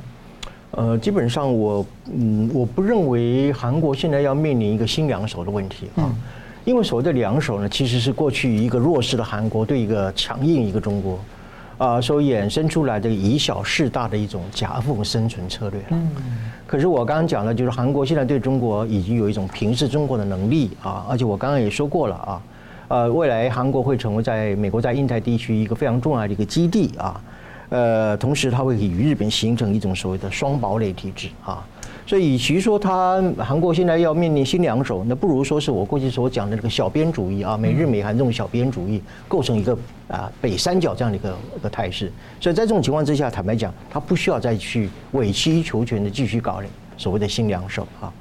[0.72, 6.10] 呃，基本上我嗯，我不认为韩国现在要面临一个新两手的问题啊，
[6.66, 11.20] 因为所谓的两手呢，其实是过去一个弱势的韩国对一个强硬一个中国。
[11.84, 15.82] 啊，所衍生出来的以小事大的一种夹缝生存策略。
[15.90, 16.10] 嗯，
[16.66, 22.42] 可是我刚刚讲的，就是韩国现在对中国已经有一种平视中国的能力啊，而且我刚刚也说过了啊，
[22.88, 27.22] 呃，未来韩国会成为在美国在印太地区一个非常重要的一个基地啊，
[27.68, 31.66] 呃，同时它会与日本形成一种所谓的双堡垒体制啊。
[32.06, 39.78] 所以，与其说他韩国现在要面临新两手，那不如说是我过去所讲的那个小编主义啊，美日美韩这种小编主义构成一个
[40.10, 42.12] 啊北三角这样的一个一个态势。
[42.42, 46.62] 所以在这种情况之下，坦白讲，他不需要再去委曲求全的继续搞
[46.98, 48.12] 所谓的新两手啊。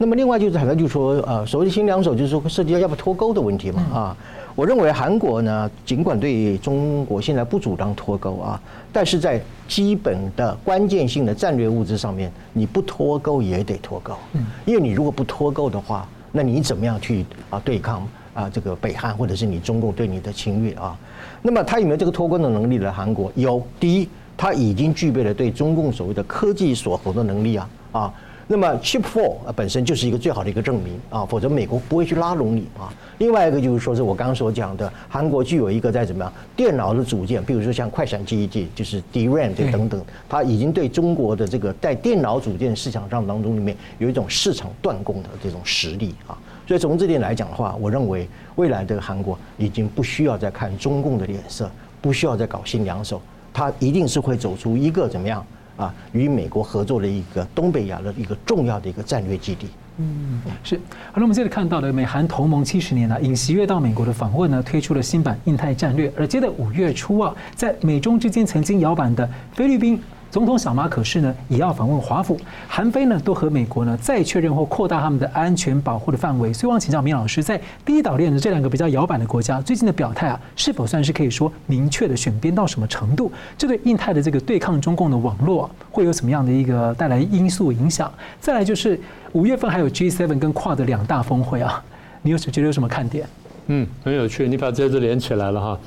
[0.00, 4.16] 那么另外就是，坦白就是说，呃，所谓的新两手就是说涉及到要不要脱钩的问题嘛啊。
[4.54, 8.60] 我认为韩国呢，尽管对中国现在不主张脱钩啊，
[8.92, 14.14] 但是在基本的关键性的战略物资上面，你不脱钩也得脱钩。
[14.34, 20.96] 嗯，因为你如果不脱钩的话，那你怎么样去啊对抗啊这个北韩或者是你中共对你的侵略啊？
[21.42, 22.92] 那么他有没有这个脱钩的能力呢？
[22.92, 28.14] 韩国有，第一，他已经具备了对中共所谓的科技锁喉的能力啊啊。
[28.50, 32.88] 那么 Chip Four 本身就是一个最好的一个证明啊，否则美国不会去拉拢你啊。
[33.18, 46.32] 另外一个就是说，是我刚刚所讲的，韩国具有一个在怎么样电脑的组件，比如说像快闪记忆体，就是 DRAM 这等等，它已经对中国的这个在电脑组件市场上当中里面有一种市场断供的这种实力啊。
[46.66, 48.26] 所以从这点来讲的话，我认为
[48.56, 51.70] 未来的韩国已经不需要再看中共的脸色，
[52.00, 53.20] 不需要再搞新两手，
[53.52, 55.44] 它一定是会走出一个怎么样？
[55.78, 59.68] 啊，与美国合作的一个东北亚的一个重要的一个战略基地。
[59.96, 60.76] 嗯，是。
[61.12, 66.12] 好了，我们接着看到的美韩同盟七十年了，尹锡悦到美国的访问呢，推出了新版印太战略。
[66.16, 69.98] 而接着五月初啊，在美中之间曾经摇摆的菲律宾。
[70.30, 76.52] 总统小马可是呢，也要访问华府，韩非呢都和美国呢再确认或扩大他们的安全保护的范围。
[76.52, 83.32] 所以，我想请教明老师，在第一岛链的这两个比较摇摆的国家最近的表态啊，是否算是可以说明确的选边到什么程度？
[83.56, 88.12] 这对印太的这个对抗中共的网络，会有什么样的一个带来因素影响？
[88.38, 89.00] 再来就是
[89.32, 91.82] 五月份还有 G7 跟跨的两大峰会啊，
[92.20, 93.26] 你有觉得有什么看点？
[93.68, 95.78] 嗯，很有趣，你把这个连起来了哈。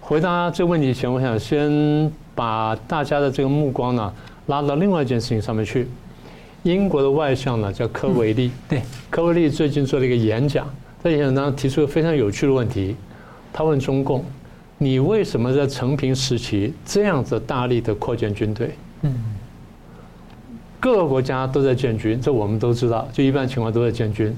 [0.00, 4.12] 回答这问题前，我想先把大家的这个目光呢
[4.46, 5.88] 拉到另外一件事情上面去。
[6.62, 10.68] 英国的外相呢叫科维利，对，科维利最近做了一个演讲，
[11.00, 12.96] 在演讲当中提出了非常有趣的问题。
[13.52, 14.24] 他问中共
[14.76, 18.72] ：“你为什么在承平时期这样子大力的扩建军队？”
[19.02, 19.14] 嗯，
[20.80, 24.36] 各个国家都在建军，这我们都知道，就一般情况都在建军。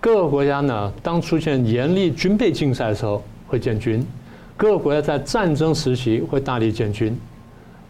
[0.00, 4.06] 各个国家呢，当出现严厉军备竞赛的时候，会建军。
[4.58, 7.16] 各个国家在战争时期会大力建军。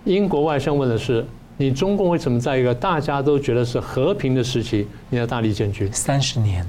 [0.05, 1.25] 英国外相问的是：
[1.57, 5.91] 你中共为什么在一个大家都觉得是和平的时期，你要大力建军？
[5.91, 6.63] 三十年，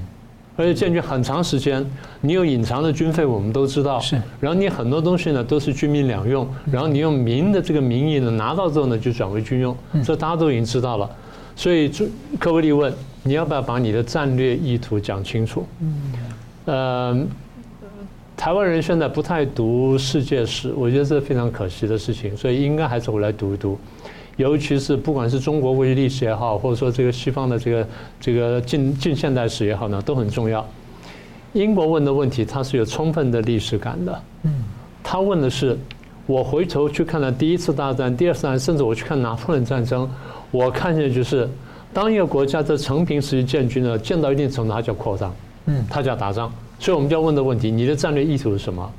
[0.56, 1.84] 而且建军很长时间，
[2.22, 4.00] 你有隐藏的军费，我们都知道。
[4.00, 4.16] 是。
[4.40, 11.08] 然后你很多东西呢都是军民两用，然后你用民的这个名义呢拿到之后呢就转为军用，这大家都已经知道了。
[11.54, 11.92] 所以
[12.38, 12.90] 科威利问：
[13.22, 15.66] 你要不要把你的战略意图讲清楚？
[15.80, 16.12] 嗯。
[16.64, 17.26] 呃。
[18.40, 23.78] 台湾人现在不太读世界史，我觉得这是非常可惜的事情，所以应该还是回来读一读。
[24.38, 27.88] 尤其是不管是中国过去历史也好，或者说这个西方的这个
[28.18, 30.66] 这个近近现代史也好呢，都很重要。
[31.52, 34.22] 英国问的问题，他是有充分的历史感的。
[34.44, 34.64] 嗯，
[35.04, 35.76] 他问的是：
[36.24, 40.10] 我回头去看了第一次大战、第二次大战，甚至我去看拿破仑战争，
[40.50, 41.46] 我看见就是，
[41.92, 45.30] 当一个国家在成平时期建军呢，建到一定程度，它叫扩张，
[45.66, 46.50] 嗯，它叫打仗。
[46.80, 48.90] 所以，我们就要问的问题：你的战略意图是什么？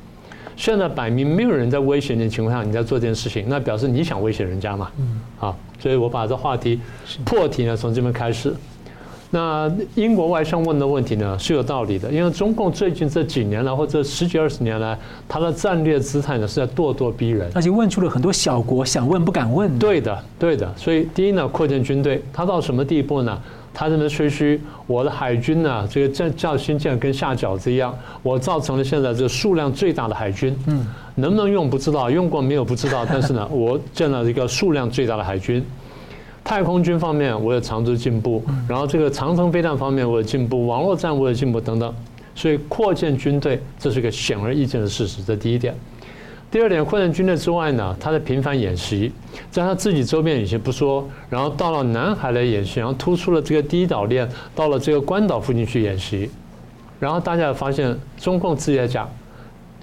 [0.56, 4.92] 现在摆明没有人在威胁你的情况下，你在做这件事情，那表示你想威胁人家嘛？
[5.00, 5.20] 嗯。
[5.40, 6.80] 好，所以我把这话题
[7.26, 8.54] 破题呢，从这边开始。
[9.34, 19.80] 那英国外相问的问题呢，是有道理的，因为中共最近这几年来，或者十几二十年来，它的战略姿态呢是在咄咄逼人，而且问出了很多小国想问不敢问。
[19.80, 20.72] 对的，对的。
[20.78, 23.42] 所以第一呢，扩建军队，它到什么地步呢？
[23.74, 30.55] 他这边吹嘘我的海军呢，这个叫叫新建跟下饺子一样，我造成了现在这个数量最大的海军。
[30.67, 35.63] 嗯，能不能用不知道，用过没有不知道，但是呢， 我建了一个数量最大的海军。
[36.43, 41.93] 太空军方面我有长足进步，然后这个长城飞弹方面我有进步，网络战我有进步等等，
[42.34, 45.74] 所以扩建军队这是个显而易见的事实，这第一点。
[46.52, 49.10] 第二点，扩建军队之外呢，他在频繁演习，
[49.49, 56.30] 在他自己周边演习不说，然后到了南海来演习，然后突出了这个第一岛链，到了这个关岛附近去演习，
[56.99, 59.10] 然后大家发现中共自己在讲，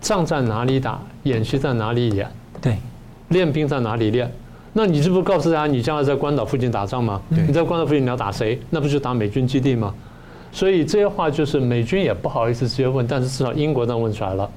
[0.03, 2.77] 仗在哪里打，演习在哪里演，对，
[3.29, 4.31] 练兵在哪里练，
[4.75, 7.19] 那你这不告诉大家你将来在关岛附近打仗吗？
[7.31, 8.61] 你在关岛附近你要打谁？
[8.69, 9.95] 那不就打美军基地吗？
[10.53, 14.51] 所以这些话就是美军也不好意思直接问，但是至少英国都问出来了。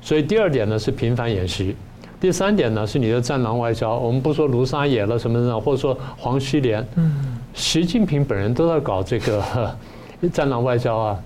[0.00, 1.76] 所以第二点呢是频繁演习，
[2.20, 3.96] 第三点呢是你的战狼外交。
[3.96, 9.74] 我们不说卢沙野了什么的，或者说黄希连，嗯，习近平本人都在搞这个
[10.32, 11.18] 战狼外交啊。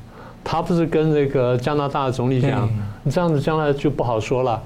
[0.47, 2.69] 他不是跟那个加拿大总理讲，
[3.03, 4.63] 你这样子将来就不好说了。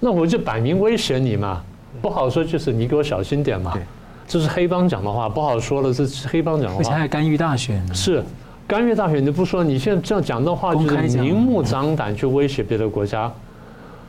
[0.00, 1.62] 那我就摆明威胁你嘛，
[2.02, 3.72] 不好说就是你给我小心点嘛。
[4.26, 6.80] 这是黑帮讲的话，不好说了，这是黑帮讲的话。
[6.80, 7.94] 而且还干预大选。
[7.94, 8.24] 是。
[8.70, 13.28] 干预大选，你不说，你现在这样讲的话，就是明目张胆去威胁别的国家。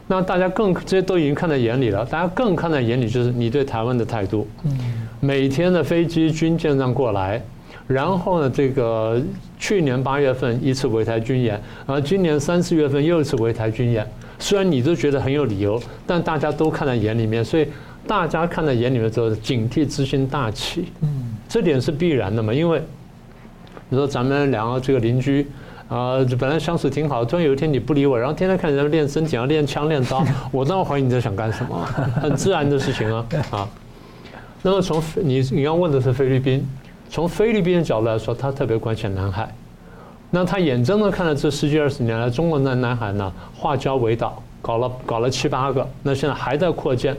[0.05, 4.47] 那大家更这些都已经看在眼里了，大家更看在眼里就是你对台湾的态度。
[5.19, 7.41] 每天的飞机军舰这样过来，
[7.87, 9.19] 然后呢，这个
[9.57, 14.07] 去年八月份一次围台军演，然后今年三四月份又一次围台军演。
[14.37, 17.65] 虽然你都觉得很有理由，但大家都看在眼里面，所以
[18.05, 20.85] 大家看在眼里面之后，警惕之心大起。
[21.01, 22.79] 嗯，这点是必然的嘛，因为。
[23.91, 25.45] 你说咱们两个这个邻居，
[25.89, 31.77] 啊，本来相处挺好，突然有一天你不理我，然后天天看人家练身体，要练枪练刀，我当然怀疑你在想干什么，
[32.21, 33.67] 很自然的事情啊啊。
[34.61, 36.65] 那么从你你要问的是菲律宾，
[37.09, 39.53] 从菲律宾的角度来说，他特别关心南海，
[40.29, 47.13] 那他眼睁睁看着这十几二十年来，中国在南海呢化礁为岛，搞了搞了七八个，那现在还在扩建。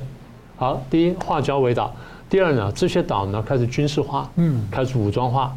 [0.57, 1.95] 好，第一化礁为岛，
[2.31, 5.55] 第二呢这些岛呢开始军事化，嗯，开始武装化。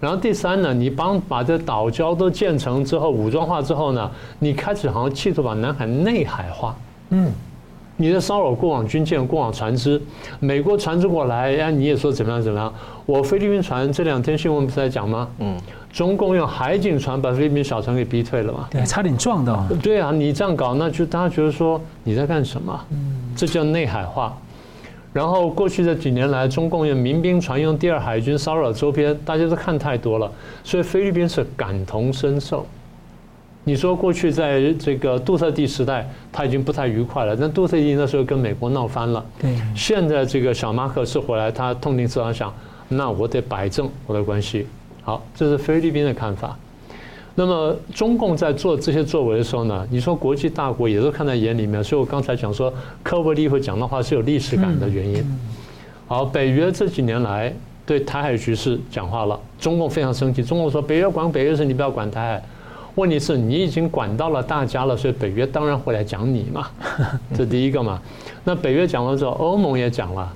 [0.00, 6.76] 然后第三呢，你帮把这岛礁都建成之后，武装化之后呢，你开始好像企图把南海内海化。
[7.10, 7.30] 嗯，
[7.96, 10.00] 你在骚扰过往军舰、过往船只，
[10.40, 12.72] 美国船只过来，哎，你也说怎么样怎么样？
[13.06, 15.28] 我菲律宾船这两天新闻不是在讲吗？
[15.38, 15.56] 嗯，
[15.92, 18.66] 中共用海警船把菲律宾小船给逼退了嘛？
[18.70, 19.64] 对，差点撞到。
[19.82, 22.78] 对啊，你这样搞，那就大家觉得说你在干什么？
[22.90, 24.36] 嗯，这叫内海化。
[25.16, 30.30] 然后过去这几年来，中共用民兵船用第二海军骚扰周边，大家都看太多了，
[30.62, 32.66] 所以菲律宾是感同身受。
[33.64, 39.24] 你说过去在这个杜特地时代，他已经不太愉快了，但杜特地那时候跟美国闹翻了。
[39.40, 39.56] 对。
[39.74, 42.52] 现在这个小马可是回来，他痛定思痛想，
[42.90, 44.66] 那我得摆正我的关系。
[45.02, 46.54] 好，这是菲律宾的看法。
[47.38, 52.72] 那么中共在做这些作为的时候呢，你说国际大国也都看在眼里面，所以我刚才讲说，
[53.02, 55.22] 科维利会讲的话是有历史感的原因。
[56.08, 62.42] 好，北约这几年来对台海局势讲话了，中共非常生气，中共说北约管北约事，你不要管台海。
[62.94, 66.68] 问题是，你已经管到了大家了，所以北约当然会来讲你嘛，
[67.36, 68.00] 这第一个嘛。
[68.44, 70.34] 那北约讲了之后，欧盟也讲了，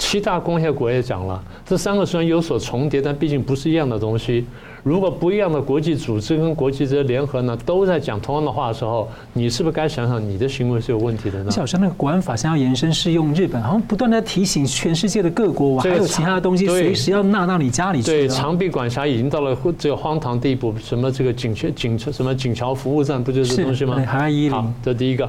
[0.00, 4.44] 七大工业国也讲了，这三个虽然有所重叠，但毕竟不是一样的东西。
[4.82, 11.50] 如果不一样的国际组织跟国际这些联合呢，都在讲同样的话的时候，你是不是该想想你的行为是有问题的呢？
[11.56, 18.10] 好像那个国安法想要延伸适用日本，好像不断的提醒全世界的各国，我还有其他的东西随时要纳到你家里去。
[18.10, 24.02] 对，长臂管辖已经到了这个荒唐地步，什么这个警权警什么警桥服务站，不就是这东西吗？
[24.06, 24.74] 还要一零。
[24.82, 25.28] 这第一个，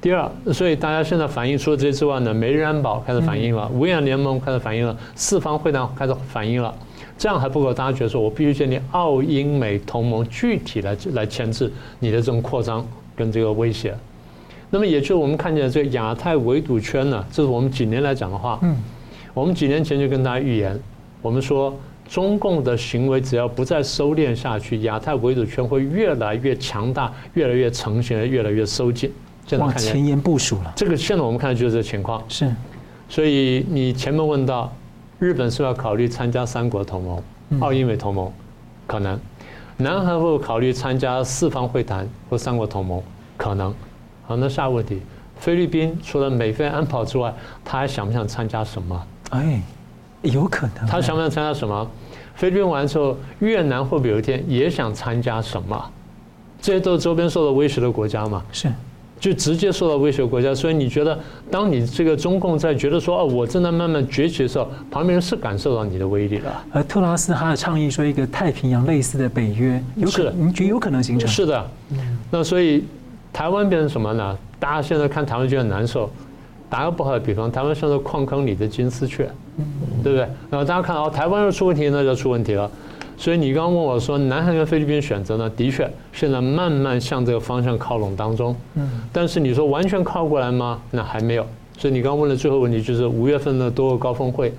[0.00, 6.74] 第二，所以大家现在反映除了这些之外呢，美日安保开始反映了，五眼联盟开始反映了，四方会谈开始反映了。
[7.16, 13.94] 这样还不够，大家觉得说我必须建立澳英美同盟，具体来来牵制你的这种扩张跟这个威胁。
[14.70, 18.58] 那么，也就是我们看见这个亚太围堵圈呢，这是我们几年来讲的话。
[18.62, 18.76] 嗯，
[19.32, 20.76] 我们几年前就跟大家预言，
[21.22, 21.72] 我们说
[22.08, 29.12] 中共的行为只要不再收敛下去，亚太围堵圈会越来越强大，越来越成型，越来越收紧。
[29.46, 30.72] 现在看见前沿部署了。
[30.74, 32.24] 这个现在我们看的就是这个情况。
[32.28, 32.52] 是，
[33.08, 34.70] 所以你前面问到。
[35.18, 38.32] 日本是要考虑参加三国同盟、澳英美同盟，
[38.86, 39.16] 可能；
[39.76, 43.02] 南韩会考虑参加四方会谈或三国同盟，
[43.36, 43.72] 可能。
[44.26, 45.00] 好，那下个问题，
[45.36, 47.32] 菲律宾除了美菲安保之外，
[47.64, 49.06] 他还想不想参加什么？
[49.30, 49.62] 哎，
[50.22, 50.86] 有可能。
[50.86, 51.88] 他想不想参加什么？
[52.34, 55.90] 菲律宾完之后，越南会不会有一天也想参加什么？
[56.60, 58.42] 这些都是周边受到威胁的国家嘛？
[58.50, 58.72] 是。
[59.18, 60.54] 就直接受到威胁国家。
[60.54, 61.18] 所以你觉得，
[61.50, 66.64] 当你这个中共在觉得说哦，我正在慢慢崛起的时候，旁边人是感受到你的威力了。
[66.72, 71.28] 而特拉斯他的倡议说，一个太平洋类似的北约，有可能，你觉得有可能形成？
[71.28, 71.70] 是的。
[72.30, 72.84] 那所以
[73.32, 74.36] 台湾变成什么呢？
[74.58, 76.10] 大家现在看台湾就很难受。
[76.70, 79.30] 打个不好的比方，台湾像是矿坑里的金丝雀，
[80.02, 80.26] 对不对？
[80.50, 82.68] 然后大家看哦台湾要出问题，那就出问题了。
[83.16, 85.48] 所以你刚刚问我说，南韩跟菲律宾选择呢？
[85.50, 88.54] 的确，现在慢慢向这个方向靠拢当中。
[88.74, 88.88] 嗯。
[89.12, 90.80] 但是你说完全靠过来吗？
[90.90, 91.46] 那还没有。
[91.78, 94.52] 所以你刚刚问的最后问题就是五月份的多个高峰会，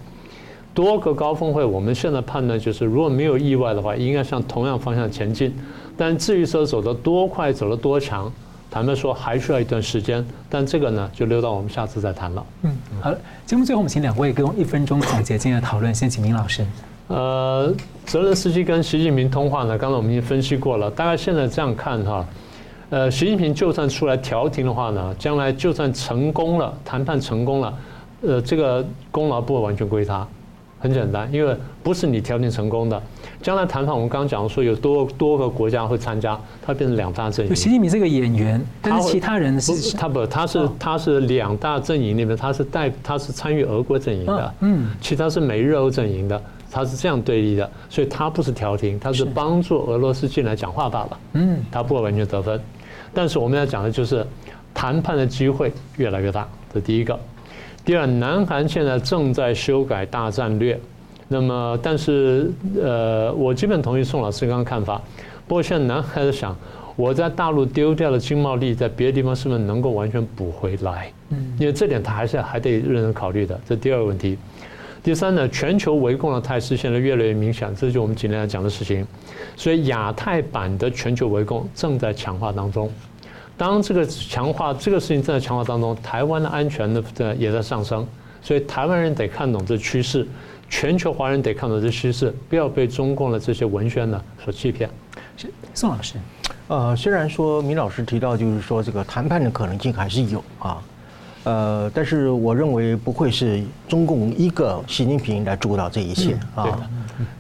[0.74, 5.54] 多个高峰会，我们现在判断就是如果没有意外的话，应该向同样方向前进。
[5.98, 8.32] 但至于说走得多快，走得多强？
[8.72, 12.46] 坦白说，还需要一段时间，但这个呢，就留到我们下次再谈了。
[12.64, 15.96] 嗯，好了，节目最后我们请两位给我一分钟总结今天的讨论。
[15.96, 16.66] 先请明老师。
[17.08, 17.72] 呃，
[18.06, 20.90] 泽连斯基跟习近平通话呢，刚才我们已经分析过了。
[20.90, 22.26] 大概现在这样看哈，
[22.90, 27.74] 呃，习近平就算出来调停的话呢，将来就算成功了，谈判成功了，
[28.22, 30.28] 呃，这个功劳不会完全归他。
[30.78, 33.02] 很简单，因为不是你调停成功的。
[33.42, 37.56] 将来谈判，我们刚刚讲说有多多个国家会参加，它变成两大阵营。
[37.56, 46.40] 习近平这个演员，但是其他人是他不，他是他是两大阵营里面，他是带他是参与俄国阵营的，嗯，其他是美日欧阵营的，
[46.76, 52.60] 他是这样对立的，所以他不是调停，他是帮助俄罗斯进来讲话罢了，嗯，他不会完全得分。
[53.14, 54.28] 但是我们要讲的就是
[54.74, 57.18] 谈判的机会越来越大，这第一个。
[57.86, 60.78] 第二，南韩现在正在修改大战略，
[61.30, 62.52] 那么但是
[62.84, 65.02] 呃，我基本同意宋老师刚刚看法。
[65.48, 66.54] 不过现在南韩在想，
[66.98, 71.10] 我在大陆丢掉的经贸利益，在别的地方是不是能够完全补回来？
[71.30, 73.58] 嗯，因为这点他还是还得认真考虑的。
[73.66, 74.38] 这第二个问题。
[75.06, 79.06] 第三呢，全球围攻的态势现在越来越明显，这就我们今天要讲的事情。
[79.56, 82.92] 所以亚太版的全球围攻正在强化当中。
[83.56, 88.04] 当这个强化这个事情正在强化当中，台湾的安全呢在也在上升，
[88.42, 90.28] 所以台湾人得看懂这趋势，
[90.72, 94.90] 全球华人得看懂这趋势，不要被中共的这些文宣呢所欺骗。
[95.76, 96.16] 宋老师，
[96.68, 100.82] 呃，虽然说米老师提到就是说这个谈判的可能性还是有啊，
[101.46, 106.88] 呃，但是我认为不会是中共一个习近平来主导这一切啊。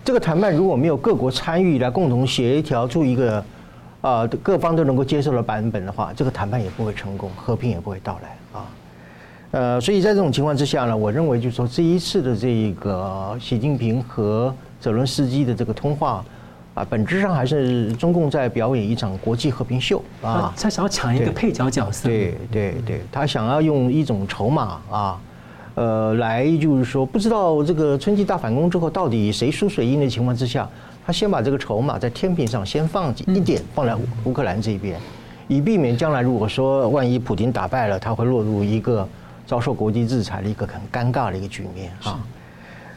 [0.04, 3.44] 这个谈判如果没有各国参与来共同协调出一个。
[4.02, 8.66] 啊，各方都能够接受的版本的话，这个谈判也不会成功，和平也不会到来啊。
[9.50, 16.24] 呃，所以在这种情况之下呢，我认为就是说这一次的这个习近平和泽伦斯基的这个通话
[16.76, 20.54] 啊，本质上还是中共在表演一场国际和平秀啊。
[20.56, 22.08] 他想要抢一个配角角色。
[22.08, 25.20] 对对对，他想要用一种筹码啊，
[25.74, 30.70] 呃，来就是说不知道这个春季大反攻之后到底谁输谁赢的情况之下。
[31.08, 35.00] 他先把这个筹码在天平上先放几一点放在乌克兰这边，
[35.48, 39.08] 以避免将来如果说万一普京打败了，他会落入一个
[39.46, 42.20] 遭受国际制裁的一个很尴尬的一个局面啊。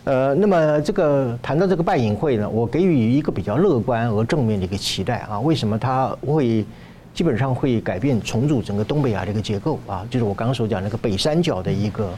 [0.08, 5.38] 呃，那么这个谈到这个拜隐会呢，我给予一个比较乐观而正面的一个期待啊。
[5.40, 6.64] 为什么它会
[7.12, 10.06] 基本上会改变重组整个东北亚的一个结构啊？
[10.08, 12.08] 就是我刚刚所讲那个北三角的一个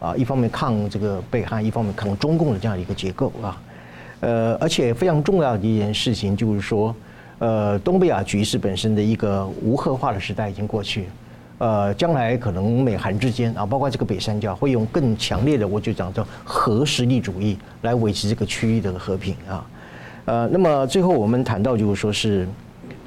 [0.00, 3.62] 啊，一方面抗这个北韩，一方面抗中共的这样一个结构啊。
[4.18, 6.92] 呃，而且非常重要的一件事情就是说，
[7.38, 11.06] 呃，东北亚局势本身的一个无核化的时代已经过去，
[11.58, 19.66] 呃，将来可能美韩之间啊，包括这个北三角会用更强烈的，我就讲叫核实力主义来维持这个区域的和平啊。
[20.24, 22.46] 呃，那么最后我们谈到就是说是，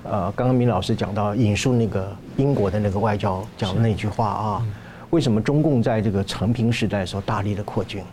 [0.03, 4.65] 呃，刚刚明老师讲到引述那个英国的那个外交讲的那句话啊，
[5.11, 8.03] 为什么中共在这个承平时代的时候大力的扩军？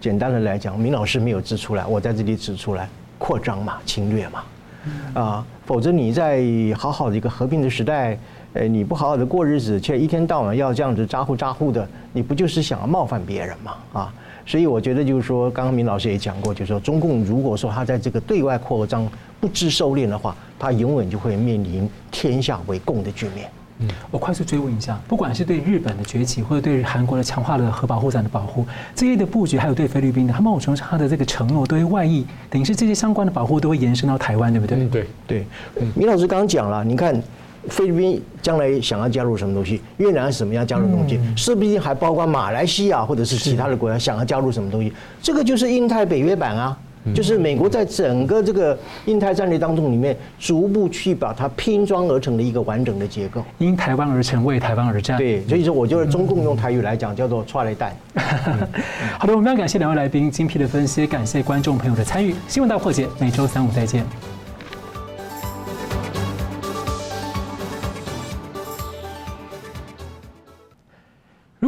[0.00, 4.44] 简单的来讲，明老师没有指出来，我在这里指出来，扩张嘛，侵略嘛，
[5.14, 6.42] 啊，否则你在
[6.76, 8.18] 好好的一个和平的时代，
[8.54, 13.74] 呃，你不好好的过日子，却一天到晚要这样子咋呼咋呼的，你不就是想要冒犯别人吗？
[13.92, 14.14] 啊，
[14.46, 19.06] 所以我觉得就是说，刚刚明老师也讲过，就是说，中共如果说他在这个对外扩张
[19.40, 23.50] 不知收敛的话，他永远就会面临天下为共的局面。
[23.80, 34.78] 嗯，我快速追问一下，不管是对日本的崛起，或者对韩国的强化的核保护伞的保护，这些的布局，还有对菲律宾的，他某种程度上他的这个承诺，对于外溢，等于是这些相关的保护都会延伸到台湾，对不对？
[34.78, 35.44] 嗯，对对。
[35.96, 37.20] 明老师刚刚讲了，你看
[37.68, 44.92] 菲律宾将来想要加入什么东西，越南是什么样加入东西，是不是还包括马来西亚或者是其他的国家想要加入什么东西？
[45.22, 46.76] 这个就是印太北约版啊。
[47.14, 53.44] 就是美国在整个这个印太战略当中里面，逐步去把它拼装而成的一个完整的结构。
[53.58, 55.18] 因台湾而成，为台湾而战。
[55.18, 57.86] 对，所以说我觉得中共用台语来讲叫做“剉咧等”。
[59.18, 62.34] 好的，我们要感谢两位来宾精辟的分析，感谢观众朋友的参与。
[62.48, 64.33] 新闻大破解，每周三五再见。